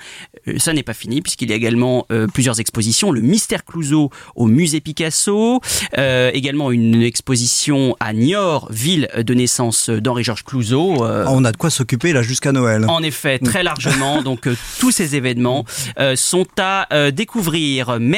Euh, 0.47 0.59
ça 0.59 0.73
n'est 0.75 0.83
pas 0.83 0.95
fini 0.95 1.23
puisqu'il 1.23 1.49
y 1.49 1.53
a 1.53 1.57
également 1.57 2.07
plusieurs 2.33 2.61
expositions, 2.61 3.11
le 3.11 3.21
mystère 3.21 3.65
Clouseau 3.65 4.11
au 4.37 4.47
musée 4.47 4.81
Picasso, 4.81 5.61
également 5.97 6.71
une 6.71 7.03
exposition 7.03 7.97
à 8.01 8.13
Niort, 8.13 8.69
ville 8.71 9.09
de 9.17 9.35
naissance 9.35 9.91
d'Henri-Georges 9.91 10.45
Clouseau. 10.45 11.05
On 11.05 11.45
a 11.45 11.53
de 11.53 11.57
quoi 11.57 11.71
s'occuper 11.71 12.13
là 12.13 12.23
jusqu'à 12.23 12.53
Noël. 12.53 12.85
En 12.89 13.03
effet, 13.03 13.39
très 13.39 13.63
largement. 13.63 14.23
donc 14.23 14.49
tous 14.79 14.91
ces 14.91 15.17
événements 15.17 15.65
sont 16.15 16.47
à 16.59 17.11
découvrir. 17.11 17.99
Merci 18.01 18.18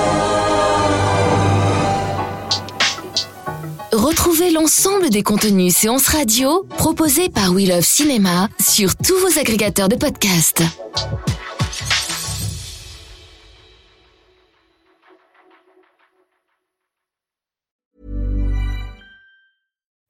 Retrouvez 4.11 4.51
l'ensemble 4.51 5.09
des 5.09 5.23
contenus 5.23 5.73
séances 5.73 6.09
radio 6.09 6.65
proposés 6.77 7.29
par 7.29 7.53
We 7.53 7.65
Love 7.65 7.85
Cinéma 7.85 8.49
sur 8.59 8.93
tous 8.97 9.17
vos 9.21 9.39
agrégateurs 9.39 9.87
de 9.87 9.95
podcasts. 9.95 10.61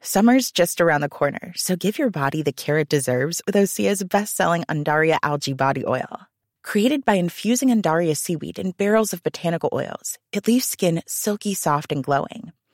Summer's 0.01 0.51
just 0.51 0.81
around 0.81 1.01
the 1.01 1.07
corner, 1.07 1.53
so 1.55 1.75
give 1.75 1.99
your 1.99 2.09
body 2.09 2.41
the 2.41 2.51
care 2.51 2.79
it 2.79 2.89
deserves 2.89 3.43
with 3.45 3.53
Osea's 3.53 4.03
best-selling 4.03 4.63
Andaria 4.67 5.19
algae 5.21 5.53
body 5.53 5.85
oil. 5.85 6.25
Created 6.63 7.05
by 7.05 7.19
infusing 7.19 7.69
Andaria 7.69 8.17
seaweed 8.17 8.57
in 8.57 8.71
barrels 8.71 9.13
of 9.13 9.21
botanical 9.21 9.69
oils, 9.71 10.17
it 10.33 10.47
leaves 10.47 10.65
skin 10.65 11.03
silky 11.05 11.53
soft 11.53 11.91
and 11.91 12.03
glowing 12.03 12.51